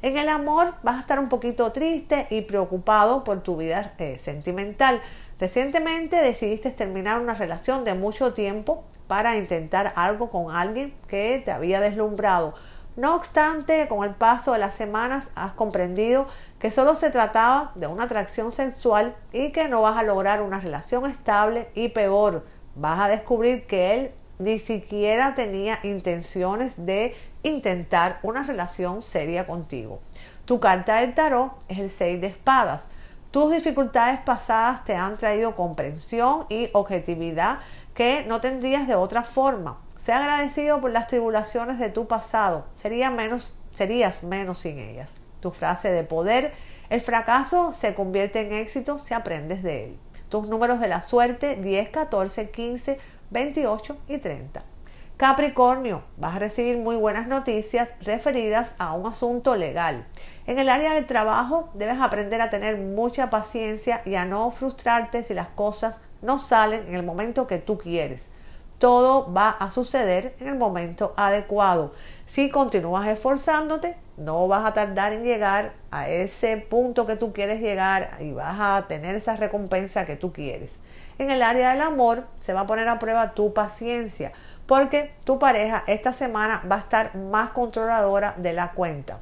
En 0.00 0.16
el 0.16 0.30
amor 0.30 0.72
vas 0.82 0.96
a 0.96 1.00
estar 1.00 1.18
un 1.18 1.28
poquito 1.28 1.70
triste 1.72 2.26
y 2.30 2.40
preocupado 2.40 3.24
por 3.24 3.42
tu 3.42 3.58
vida 3.58 3.92
eh, 3.98 4.18
sentimental. 4.18 5.02
Recientemente 5.38 6.16
decidiste 6.16 6.70
terminar 6.70 7.20
una 7.20 7.34
relación 7.34 7.84
de 7.84 7.92
mucho 7.92 8.32
tiempo 8.32 8.84
para 9.06 9.36
intentar 9.36 9.92
algo 9.96 10.30
con 10.30 10.50
alguien 10.50 10.94
que 11.08 11.42
te 11.44 11.50
había 11.52 11.82
deslumbrado 11.82 12.54
no 12.96 13.16
obstante, 13.16 13.88
con 13.88 14.04
el 14.04 14.14
paso 14.14 14.52
de 14.52 14.60
las 14.60 14.74
semanas 14.74 15.28
has 15.34 15.52
comprendido 15.54 16.28
que 16.64 16.70
solo 16.70 16.94
se 16.94 17.10
trataba 17.10 17.72
de 17.74 17.86
una 17.86 18.04
atracción 18.04 18.50
sexual 18.50 19.14
y 19.34 19.52
que 19.52 19.68
no 19.68 19.82
vas 19.82 19.98
a 19.98 20.02
lograr 20.02 20.40
una 20.40 20.60
relación 20.60 21.04
estable 21.04 21.68
y 21.74 21.88
peor, 21.90 22.46
vas 22.74 23.00
a 23.00 23.08
descubrir 23.08 23.66
que 23.66 23.92
él 23.94 24.12
ni 24.38 24.58
siquiera 24.58 25.34
tenía 25.34 25.78
intenciones 25.82 26.86
de 26.86 27.14
intentar 27.42 28.18
una 28.22 28.44
relación 28.44 29.02
seria 29.02 29.46
contigo. 29.46 30.00
Tu 30.46 30.58
carta 30.58 31.00
del 31.00 31.12
tarot 31.12 31.52
es 31.68 31.80
el 31.80 31.90
6 31.90 32.22
de 32.22 32.28
espadas. 32.28 32.88
Tus 33.30 33.52
dificultades 33.52 34.20
pasadas 34.20 34.86
te 34.86 34.96
han 34.96 35.18
traído 35.18 35.56
comprensión 35.56 36.46
y 36.48 36.70
objetividad 36.72 37.58
que 37.92 38.24
no 38.24 38.40
tendrías 38.40 38.88
de 38.88 38.94
otra 38.94 39.22
forma. 39.22 39.80
Sea 39.98 40.16
agradecido 40.20 40.80
por 40.80 40.92
las 40.92 41.08
tribulaciones 41.08 41.78
de 41.78 41.90
tu 41.90 42.06
pasado. 42.06 42.64
Sería 42.74 43.10
menos, 43.10 43.54
serías 43.74 44.22
menos 44.22 44.60
sin 44.60 44.78
ellas. 44.78 45.20
Tu 45.44 45.50
frase 45.50 45.92
de 45.92 46.04
poder. 46.04 46.54
El 46.88 47.02
fracaso 47.02 47.74
se 47.74 47.94
convierte 47.94 48.40
en 48.40 48.54
éxito 48.54 48.98
si 48.98 49.12
aprendes 49.12 49.62
de 49.62 49.84
él. 49.84 49.98
Tus 50.30 50.48
números 50.48 50.80
de 50.80 50.88
la 50.88 51.02
suerte 51.02 51.56
10, 51.56 51.90
14, 51.90 52.48
15, 52.48 52.98
28 53.28 53.98
y 54.08 54.16
30. 54.16 54.62
Capricornio, 55.18 56.02
vas 56.16 56.36
a 56.36 56.38
recibir 56.38 56.78
muy 56.78 56.96
buenas 56.96 57.28
noticias 57.28 57.90
referidas 58.00 58.74
a 58.78 58.94
un 58.94 59.06
asunto 59.06 59.54
legal. 59.54 60.06
En 60.46 60.58
el 60.58 60.70
área 60.70 60.94
del 60.94 61.04
trabajo 61.04 61.68
debes 61.74 62.00
aprender 62.00 62.40
a 62.40 62.48
tener 62.48 62.78
mucha 62.78 63.28
paciencia 63.28 64.00
y 64.06 64.14
a 64.14 64.24
no 64.24 64.50
frustrarte 64.50 65.24
si 65.24 65.34
las 65.34 65.48
cosas 65.48 66.00
no 66.22 66.38
salen 66.38 66.88
en 66.88 66.94
el 66.94 67.02
momento 67.02 67.46
que 67.46 67.58
tú 67.58 67.76
quieres 67.76 68.30
todo 68.78 69.32
va 69.32 69.50
a 69.50 69.70
suceder 69.70 70.34
en 70.40 70.48
el 70.48 70.58
momento 70.58 71.14
adecuado. 71.16 71.92
Si 72.26 72.50
continúas 72.50 73.06
esforzándote, 73.08 73.96
no 74.16 74.46
vas 74.48 74.64
a 74.64 74.72
tardar 74.72 75.12
en 75.12 75.24
llegar 75.24 75.72
a 75.90 76.08
ese 76.08 76.56
punto 76.56 77.06
que 77.06 77.16
tú 77.16 77.32
quieres 77.32 77.60
llegar 77.60 78.18
y 78.20 78.32
vas 78.32 78.56
a 78.58 78.86
tener 78.86 79.14
esa 79.16 79.36
recompensa 79.36 80.06
que 80.06 80.16
tú 80.16 80.32
quieres. 80.32 80.70
En 81.18 81.30
el 81.30 81.42
área 81.42 81.72
del 81.72 81.80
amor 81.80 82.24
se 82.40 82.52
va 82.52 82.60
a 82.60 82.66
poner 82.66 82.88
a 82.88 82.98
prueba 82.98 83.32
tu 83.32 83.52
paciencia 83.52 84.32
porque 84.66 85.12
tu 85.24 85.38
pareja 85.38 85.84
esta 85.86 86.12
semana 86.12 86.62
va 86.70 86.76
a 86.76 86.80
estar 86.80 87.14
más 87.16 87.50
controladora 87.50 88.34
de 88.36 88.52
la 88.52 88.72
cuenta. 88.72 89.18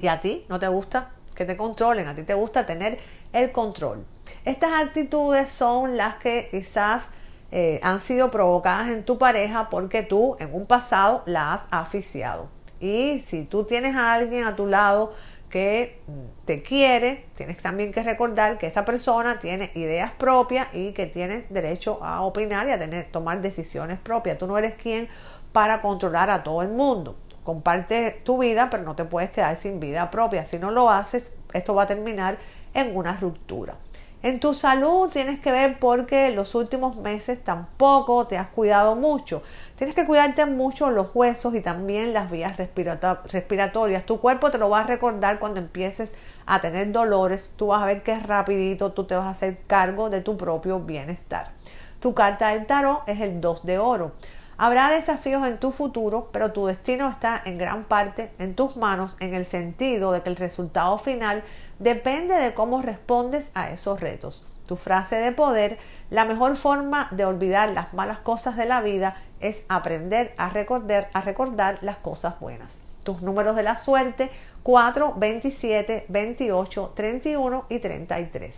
Y 0.00 0.08
a 0.08 0.20
ti 0.20 0.44
no 0.48 0.58
te 0.58 0.68
gusta 0.68 1.10
que 1.34 1.44
te 1.44 1.56
controlen, 1.56 2.06
a 2.06 2.14
ti 2.14 2.22
te 2.22 2.34
gusta 2.34 2.66
tener 2.66 2.98
el 3.32 3.50
control. 3.52 4.04
Estas 4.44 4.72
actitudes 4.72 5.50
son 5.50 5.96
las 5.96 6.16
que 6.16 6.48
quizás 6.50 7.02
eh, 7.50 7.80
han 7.82 8.00
sido 8.00 8.30
provocadas 8.30 8.88
en 8.88 9.04
tu 9.04 9.18
pareja 9.18 9.70
porque 9.70 10.02
tú 10.02 10.36
en 10.38 10.54
un 10.54 10.66
pasado 10.66 11.22
la 11.26 11.54
has 11.54 11.66
asfixiado. 11.70 12.48
Y 12.80 13.18
si 13.20 13.44
tú 13.44 13.64
tienes 13.64 13.94
a 13.94 14.14
alguien 14.14 14.44
a 14.44 14.56
tu 14.56 14.66
lado 14.66 15.12
que 15.50 16.00
te 16.46 16.62
quiere, 16.62 17.26
tienes 17.34 17.58
también 17.58 17.92
que 17.92 18.02
recordar 18.02 18.56
que 18.56 18.68
esa 18.68 18.84
persona 18.84 19.38
tiene 19.38 19.70
ideas 19.74 20.12
propias 20.12 20.68
y 20.72 20.92
que 20.92 21.06
tiene 21.06 21.44
derecho 21.50 22.02
a 22.02 22.22
opinar 22.22 22.68
y 22.68 22.70
a 22.70 22.78
tener, 22.78 23.06
tomar 23.10 23.42
decisiones 23.42 23.98
propias. 23.98 24.38
Tú 24.38 24.46
no 24.46 24.56
eres 24.56 24.74
quien 24.80 25.08
para 25.52 25.82
controlar 25.82 26.30
a 26.30 26.42
todo 26.42 26.62
el 26.62 26.68
mundo. 26.68 27.16
Comparte 27.44 28.20
tu 28.24 28.38
vida, 28.38 28.68
pero 28.70 28.84
no 28.84 28.94
te 28.94 29.04
puedes 29.04 29.30
quedar 29.30 29.56
sin 29.56 29.80
vida 29.80 30.10
propia. 30.10 30.44
Si 30.44 30.58
no 30.58 30.70
lo 30.70 30.88
haces, 30.88 31.32
esto 31.52 31.74
va 31.74 31.82
a 31.82 31.86
terminar 31.86 32.38
en 32.72 32.96
una 32.96 33.16
ruptura. 33.16 33.74
En 34.22 34.38
tu 34.38 34.52
salud 34.52 35.08
tienes 35.08 35.40
que 35.40 35.50
ver 35.50 35.78
porque 35.78 36.30
los 36.30 36.54
últimos 36.54 36.96
meses 36.96 37.42
tampoco 37.42 38.26
te 38.26 38.36
has 38.36 38.48
cuidado 38.48 38.94
mucho. 38.94 39.42
Tienes 39.76 39.96
que 39.96 40.04
cuidarte 40.04 40.44
mucho 40.44 40.90
los 40.90 41.14
huesos 41.14 41.54
y 41.54 41.62
también 41.62 42.12
las 42.12 42.30
vías 42.30 42.58
respiratorias. 42.58 44.04
Tu 44.04 44.20
cuerpo 44.20 44.50
te 44.50 44.58
lo 44.58 44.68
va 44.68 44.80
a 44.80 44.86
recordar 44.86 45.38
cuando 45.38 45.58
empieces 45.58 46.14
a 46.44 46.60
tener 46.60 46.92
dolores. 46.92 47.50
Tú 47.56 47.68
vas 47.68 47.82
a 47.82 47.86
ver 47.86 48.02
que 48.02 48.18
rapidito, 48.18 48.92
tú 48.92 49.04
te 49.04 49.16
vas 49.16 49.24
a 49.24 49.30
hacer 49.30 49.62
cargo 49.66 50.10
de 50.10 50.20
tu 50.20 50.36
propio 50.36 50.80
bienestar. 50.80 51.52
Tu 52.00 52.12
carta 52.12 52.48
del 52.48 52.66
tarot 52.66 53.02
es 53.06 53.20
el 53.20 53.40
2 53.40 53.64
de 53.64 53.78
oro. 53.78 54.12
Habrá 54.62 54.90
desafíos 54.90 55.46
en 55.46 55.56
tu 55.56 55.70
futuro, 55.70 56.28
pero 56.32 56.52
tu 56.52 56.66
destino 56.66 57.08
está 57.08 57.40
en 57.46 57.56
gran 57.56 57.84
parte 57.84 58.30
en 58.38 58.54
tus 58.54 58.76
manos 58.76 59.16
en 59.18 59.32
el 59.32 59.46
sentido 59.46 60.12
de 60.12 60.20
que 60.20 60.28
el 60.28 60.36
resultado 60.36 60.98
final 60.98 61.42
depende 61.78 62.34
de 62.34 62.52
cómo 62.52 62.82
respondes 62.82 63.50
a 63.54 63.70
esos 63.70 64.00
retos. 64.00 64.46
Tu 64.66 64.76
frase 64.76 65.16
de 65.16 65.32
poder, 65.32 65.78
La 66.10 66.26
mejor 66.26 66.56
forma 66.56 67.08
de 67.10 67.24
olvidar 67.24 67.70
las 67.70 67.94
malas 67.94 68.18
cosas 68.18 68.58
de 68.58 68.66
la 68.66 68.82
vida 68.82 69.16
es 69.40 69.64
aprender 69.70 70.34
a 70.36 70.50
recordar, 70.50 71.08
a 71.14 71.22
recordar 71.22 71.78
las 71.80 71.96
cosas 71.96 72.38
buenas. 72.38 72.76
Tus 73.02 73.22
números 73.22 73.56
de 73.56 73.62
la 73.62 73.78
suerte 73.78 74.30
4, 74.62 75.14
27, 75.16 76.04
28, 76.06 76.92
31 76.94 77.64
y 77.70 77.78
33. 77.78 78.54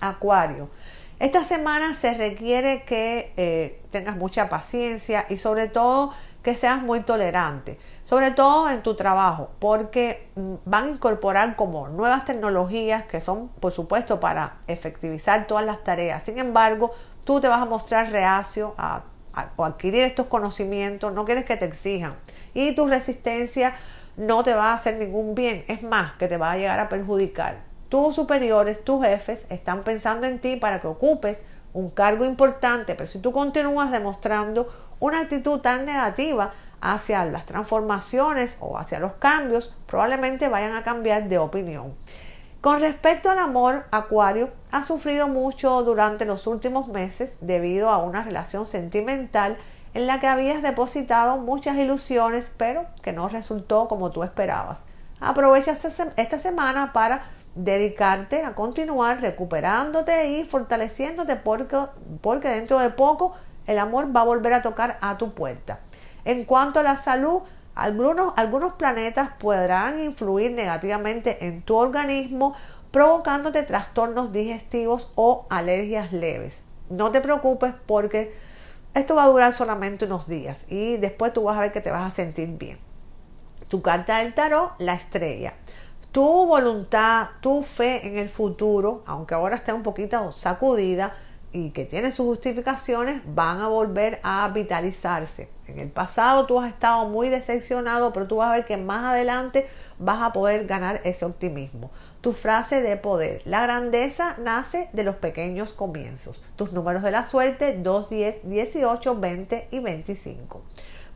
Acuario. 0.00 0.70
Esta 1.22 1.44
semana 1.44 1.94
se 1.94 2.14
requiere 2.14 2.82
que 2.82 3.32
eh, 3.36 3.80
tengas 3.92 4.16
mucha 4.16 4.48
paciencia 4.48 5.24
y 5.28 5.36
sobre 5.36 5.68
todo 5.68 6.12
que 6.42 6.56
seas 6.56 6.82
muy 6.82 7.02
tolerante, 7.02 7.78
sobre 8.02 8.32
todo 8.32 8.68
en 8.68 8.82
tu 8.82 8.96
trabajo, 8.96 9.50
porque 9.60 10.28
mm, 10.34 10.54
van 10.64 10.84
a 10.86 10.90
incorporar 10.90 11.54
como 11.54 11.86
nuevas 11.86 12.24
tecnologías 12.24 13.04
que 13.04 13.20
son, 13.20 13.50
por 13.60 13.70
supuesto, 13.70 14.18
para 14.18 14.56
efectivizar 14.66 15.46
todas 15.46 15.64
las 15.64 15.84
tareas. 15.84 16.24
Sin 16.24 16.40
embargo, 16.40 16.90
tú 17.24 17.40
te 17.40 17.46
vas 17.46 17.62
a 17.62 17.66
mostrar 17.66 18.10
reacio 18.10 18.74
a, 18.76 19.04
adquirir 19.58 20.02
estos 20.02 20.26
conocimientos, 20.26 21.12
no 21.12 21.24
quieres 21.24 21.44
que 21.44 21.56
te 21.56 21.66
exijan 21.66 22.16
y 22.52 22.74
tu 22.74 22.88
resistencia 22.88 23.76
no 24.16 24.42
te 24.42 24.54
va 24.54 24.72
a 24.72 24.74
hacer 24.74 24.96
ningún 24.96 25.36
bien, 25.36 25.64
es 25.68 25.84
más, 25.84 26.14
que 26.14 26.26
te 26.26 26.36
va 26.36 26.50
a 26.50 26.56
llegar 26.56 26.80
a 26.80 26.88
perjudicar. 26.88 27.71
Tus 27.92 28.14
superiores, 28.14 28.84
tus 28.84 29.04
jefes, 29.04 29.46
están 29.50 29.82
pensando 29.82 30.26
en 30.26 30.38
ti 30.38 30.56
para 30.56 30.80
que 30.80 30.86
ocupes 30.86 31.44
un 31.74 31.90
cargo 31.90 32.24
importante, 32.24 32.94
pero 32.94 33.06
si 33.06 33.18
tú 33.18 33.32
continúas 33.32 33.90
demostrando 33.90 34.66
una 34.98 35.20
actitud 35.20 35.60
tan 35.60 35.84
negativa 35.84 36.54
hacia 36.80 37.22
las 37.26 37.44
transformaciones 37.44 38.56
o 38.60 38.78
hacia 38.78 38.98
los 38.98 39.12
cambios, 39.16 39.76
probablemente 39.86 40.48
vayan 40.48 40.74
a 40.74 40.84
cambiar 40.84 41.28
de 41.28 41.36
opinión. 41.36 41.92
Con 42.62 42.80
respecto 42.80 43.28
al 43.28 43.38
amor, 43.38 43.84
Acuario 43.90 44.48
ha 44.70 44.84
sufrido 44.84 45.28
mucho 45.28 45.82
durante 45.82 46.24
los 46.24 46.46
últimos 46.46 46.88
meses 46.88 47.36
debido 47.42 47.90
a 47.90 47.98
una 47.98 48.22
relación 48.22 48.64
sentimental 48.64 49.58
en 49.92 50.06
la 50.06 50.18
que 50.18 50.28
habías 50.28 50.62
depositado 50.62 51.36
muchas 51.36 51.76
ilusiones, 51.76 52.50
pero 52.56 52.86
que 53.02 53.12
no 53.12 53.28
resultó 53.28 53.86
como 53.86 54.12
tú 54.12 54.22
esperabas. 54.22 54.82
Aprovecha 55.20 55.76
esta 56.16 56.38
semana 56.38 56.94
para 56.94 57.26
dedicarte 57.54 58.42
a 58.44 58.54
continuar 58.54 59.20
recuperándote 59.20 60.30
y 60.30 60.44
fortaleciéndote 60.44 61.36
porque, 61.36 61.78
porque 62.20 62.48
dentro 62.48 62.78
de 62.78 62.90
poco 62.90 63.34
el 63.66 63.78
amor 63.78 64.14
va 64.14 64.22
a 64.22 64.24
volver 64.24 64.54
a 64.54 64.62
tocar 64.62 64.98
a 65.00 65.18
tu 65.18 65.34
puerta. 65.34 65.80
En 66.24 66.44
cuanto 66.44 66.80
a 66.80 66.82
la 66.82 66.96
salud, 66.96 67.42
algunos, 67.74 68.34
algunos 68.36 68.74
planetas 68.74 69.30
podrán 69.38 70.00
influir 70.00 70.52
negativamente 70.52 71.46
en 71.46 71.62
tu 71.62 71.76
organismo, 71.76 72.54
provocándote 72.90 73.62
trastornos 73.62 74.32
digestivos 74.32 75.10
o 75.14 75.46
alergias 75.48 76.12
leves. 76.12 76.62
No 76.90 77.10
te 77.10 77.20
preocupes 77.20 77.72
porque 77.86 78.34
esto 78.94 79.14
va 79.14 79.24
a 79.24 79.28
durar 79.28 79.52
solamente 79.54 80.04
unos 80.04 80.28
días 80.28 80.66
y 80.68 80.98
después 80.98 81.32
tú 81.32 81.44
vas 81.44 81.56
a 81.56 81.62
ver 81.62 81.72
que 81.72 81.80
te 81.80 81.90
vas 81.90 82.12
a 82.12 82.14
sentir 82.14 82.48
bien. 82.58 82.78
Tu 83.68 83.80
carta 83.80 84.18
del 84.18 84.34
tarot, 84.34 84.72
la 84.78 84.92
estrella. 84.92 85.54
Tu 86.12 86.20
voluntad, 86.20 87.28
tu 87.40 87.62
fe 87.62 88.06
en 88.06 88.18
el 88.18 88.28
futuro, 88.28 89.02
aunque 89.06 89.32
ahora 89.32 89.56
esté 89.56 89.72
un 89.72 89.82
poquito 89.82 90.30
sacudida 90.30 91.16
y 91.52 91.70
que 91.70 91.86
tiene 91.86 92.12
sus 92.12 92.26
justificaciones, 92.26 93.22
van 93.24 93.62
a 93.62 93.68
volver 93.68 94.20
a 94.22 94.46
vitalizarse. 94.48 95.48
En 95.66 95.78
el 95.78 95.90
pasado 95.90 96.44
tú 96.44 96.60
has 96.60 96.68
estado 96.68 97.08
muy 97.08 97.30
decepcionado, 97.30 98.12
pero 98.12 98.26
tú 98.26 98.36
vas 98.36 98.50
a 98.50 98.56
ver 98.56 98.66
que 98.66 98.76
más 98.76 99.04
adelante 99.04 99.66
vas 99.98 100.20
a 100.20 100.34
poder 100.34 100.66
ganar 100.66 101.00
ese 101.04 101.24
optimismo 101.24 101.90
tu 102.22 102.32
frase 102.32 102.82
de 102.82 102.96
poder. 102.96 103.42
La 103.44 103.62
grandeza 103.62 104.36
nace 104.38 104.88
de 104.92 105.02
los 105.02 105.16
pequeños 105.16 105.72
comienzos. 105.72 106.42
Tus 106.54 106.72
números 106.72 107.02
de 107.02 107.10
la 107.10 107.28
suerte 107.28 107.76
2, 107.76 108.10
10, 108.10 108.48
18, 108.48 109.18
20 109.18 109.68
y 109.72 109.80
25. 109.80 110.62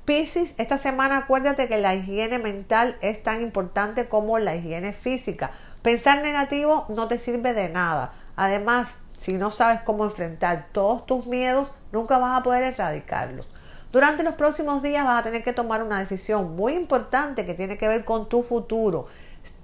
Piscis, 0.06 0.54
esta 0.56 0.78
semana 0.78 1.18
acuérdate 1.18 1.66
que 1.66 1.78
la 1.78 1.96
higiene 1.96 2.38
mental 2.38 2.96
es 3.00 3.24
tan 3.24 3.42
importante 3.42 4.08
como 4.08 4.38
la 4.38 4.54
higiene 4.54 4.92
física. 4.92 5.50
Pensar 5.82 6.22
negativo 6.22 6.86
no 6.88 7.08
te 7.08 7.18
sirve 7.18 7.54
de 7.54 7.68
nada. 7.68 8.12
Además, 8.36 8.96
si 9.16 9.32
no 9.32 9.50
sabes 9.50 9.80
cómo 9.80 10.04
enfrentar 10.04 10.68
todos 10.70 11.06
tus 11.06 11.26
miedos, 11.26 11.72
nunca 11.90 12.18
vas 12.18 12.38
a 12.38 12.44
poder 12.44 12.62
erradicarlos. 12.62 13.48
Durante 13.90 14.22
los 14.22 14.36
próximos 14.36 14.80
días 14.80 15.04
vas 15.04 15.20
a 15.20 15.24
tener 15.24 15.42
que 15.42 15.52
tomar 15.52 15.82
una 15.82 15.98
decisión 15.98 16.54
muy 16.54 16.74
importante 16.74 17.44
que 17.44 17.54
tiene 17.54 17.76
que 17.76 17.88
ver 17.88 18.04
con 18.04 18.28
tu 18.28 18.44
futuro 18.44 19.08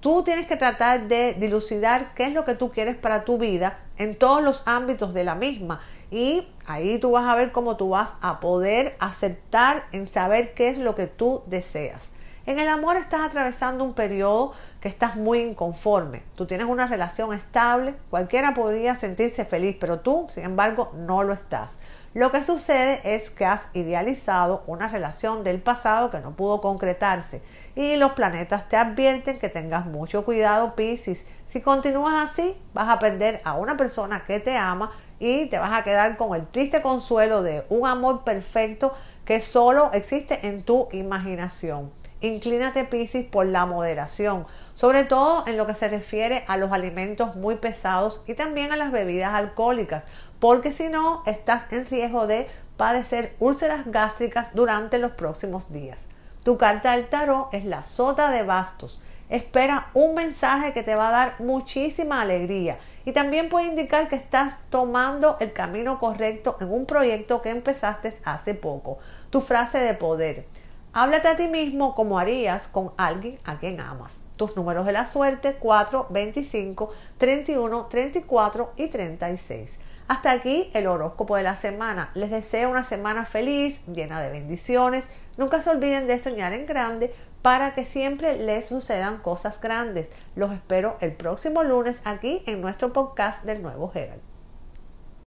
Tú 0.01 0.23
tienes 0.25 0.47
que 0.47 0.57
tratar 0.57 1.07
de 1.07 1.35
dilucidar 1.35 2.15
qué 2.15 2.27
es 2.27 2.33
lo 2.33 2.45
que 2.45 2.55
tú 2.55 2.73
quieres 2.73 2.97
para 2.97 3.25
tu 3.25 3.39
vida 3.39 3.79
en 3.99 4.17
todos 4.17 4.43
los 4.43 4.63
ámbitos 4.67 5.15
de 5.15 5.25
la 5.25 5.35
misma. 5.35 5.81
Y 6.12 6.46
ahí 6.66 6.98
tú 6.98 7.12
vas 7.12 7.25
a 7.25 7.35
ver 7.35 7.53
cómo 7.53 7.79
tú 7.79 7.88
vas 7.88 8.11
a 8.20 8.38
poder 8.38 8.94
aceptar 9.01 9.85
en 9.92 10.07
saber 10.07 10.53
qué 10.53 10.68
es 10.68 10.77
lo 10.77 10.94
que 10.94 11.07
tú 11.07 11.42
deseas. 11.46 12.11
En 12.44 12.59
el 12.59 12.68
amor 12.68 12.96
estás 12.96 13.22
atravesando 13.22 13.83
un 13.83 13.94
periodo 13.94 14.53
que 14.81 14.88
estás 14.88 15.16
muy 15.16 15.38
inconforme. 15.38 16.22
Tú 16.37 16.44
tienes 16.44 16.66
una 16.66 16.87
relación 16.87 17.33
estable, 17.33 17.94
cualquiera 18.11 18.53
podría 18.53 18.94
sentirse 18.96 19.46
feliz, 19.46 19.77
pero 19.81 20.01
tú, 20.01 20.27
sin 20.31 20.44
embargo, 20.44 20.92
no 20.94 21.22
lo 21.22 21.33
estás. 21.33 21.70
Lo 22.12 22.31
que 22.31 22.44
sucede 22.44 23.01
es 23.14 23.31
que 23.31 23.46
has 23.46 23.66
idealizado 23.72 24.64
una 24.66 24.88
relación 24.88 25.44
del 25.44 25.62
pasado 25.62 26.11
que 26.11 26.20
no 26.20 26.33
pudo 26.33 26.61
concretarse 26.61 27.40
y 27.75 27.96
los 27.96 28.12
planetas 28.12 28.68
te 28.68 28.77
advierten 28.77 29.38
que 29.38 29.48
tengas 29.48 29.87
mucho 29.87 30.27
cuidado, 30.27 30.75
Piscis. 30.75 31.27
Si 31.46 31.62
continúas 31.62 32.31
así, 32.31 32.55
vas 32.75 32.90
a 32.90 32.98
perder 32.98 33.40
a 33.44 33.55
una 33.55 33.79
persona 33.79 34.25
que 34.27 34.40
te 34.40 34.59
ama 34.59 34.92
y 35.23 35.47
te 35.47 35.57
vas 35.57 35.73
a 35.73 35.85
quedar 35.85 36.17
con 36.17 36.35
el 36.35 36.49
triste 36.49 36.83
consuelo 36.83 37.45
de 37.45 37.65
un 37.69 37.87
amor 37.87 38.25
perfecto 38.25 38.93
que 39.25 39.41
solo 39.41 39.93
existe 39.93 40.49
en 40.49 40.65
tu 40.65 40.89
imaginación. 40.91 41.93
Inclínate, 42.21 42.85
Piscis, 42.85 43.27
por 43.27 43.47
la 43.47 43.65
moderación, 43.65 44.47
sobre 44.75 45.05
todo 45.05 45.47
en 45.47 45.57
lo 45.57 45.65
que 45.65 45.77
se 45.77 45.89
refiere 45.89 46.45
a 46.49 46.57
los 46.57 46.73
alimentos 46.73 47.37
muy 47.37 47.55
pesados 47.55 48.21
y 48.27 48.35
también 48.35 48.73
a 48.73 48.77
las 48.77 48.91
bebidas 48.91 49.33
alcohólicas, 49.33 50.09
porque 50.41 50.73
si 50.73 50.89
no 50.89 51.23
estás 51.25 51.73
en 51.73 51.87
riesgo 51.87 52.27
de 52.27 52.49
padecer 52.77 53.37
úlceras 53.39 53.87
gástricas 53.87 54.53
durante 54.55 54.99
los 54.99 55.13
próximos 55.13 55.73
días. 55.73 56.01
Tu 56.43 56.59
carta 56.59 56.97
del 56.97 57.07
tarot 57.07 57.55
es 57.55 57.65
la 57.65 57.85
sota 57.85 58.33
de 58.33 58.43
bastos. 58.43 59.01
Espera 59.29 59.87
un 59.95 60.15
mensaje 60.15 60.73
que 60.73 60.83
te 60.83 60.97
va 60.97 61.11
a 61.11 61.13
dar 61.13 61.35
muchísima 61.39 62.23
alegría 62.23 62.77
y 63.05 63.12
también 63.12 63.49
puede 63.49 63.67
indicar 63.67 64.09
que 64.09 64.17
estás 64.17 64.57
tomando 64.71 65.37
el 65.41 65.53
camino 65.53 65.99
correcto 65.99 66.57
en 66.61 66.73
un 66.73 66.87
proyecto 66.87 67.43
que 67.43 67.51
empezaste 67.51 68.12
hace 68.25 68.55
poco. 68.55 68.99
Tu 69.31 69.41
frase 69.41 69.79
de 69.79 69.95
poder. 69.95 70.47
Háblate 70.93 71.29
a 71.29 71.37
ti 71.37 71.49
mismo 71.49 71.95
como 71.95 72.19
harías 72.19 72.67
con 72.69 72.93
alguien 72.97 73.38
a 73.45 73.59
quien 73.59 73.81
amas. 73.81 74.15
Tus 74.37 74.57
números 74.57 74.87
de 74.87 74.93
la 74.93 75.07
suerte 75.07 75.57
4, 75.59 76.09
25, 76.11 76.91
31, 77.19 77.87
34 77.87 78.73
y 78.77 78.88
36. 78.88 79.71
Hasta 80.09 80.33
aquí 80.33 80.71
el 80.75 80.87
horóscopo 80.87 81.37
de 81.37 81.45
la 81.45 81.57
semana. 81.57 82.11
Les 82.15 82.31
deseo 82.31 82.71
una 82.71 82.85
semana 82.85 83.25
feliz, 83.25 83.87
llena 83.87 84.21
de 84.21 84.31
bendiciones. 84.31 85.05
Nunca 85.37 85.62
se 85.62 85.71
olviden 85.71 86.07
de 86.07 86.19
soñar 86.19 86.53
en 86.53 86.67
grande 86.67 87.15
para 87.43 87.75
que 87.75 87.85
siempre 87.85 88.39
les 88.39 88.67
sucedan 88.67 89.19
cosas 89.19 89.61
grandes. 89.61 90.09
Los 90.37 90.53
espero 90.53 90.97
el 91.01 91.13
próximo 91.13 91.65
lunes 91.65 92.01
aquí 92.05 92.43
en 92.47 92.61
nuestro 92.61 92.93
podcast 92.93 93.45
del 93.45 93.63
Nuevo 93.63 93.91
Herald. 93.95 94.32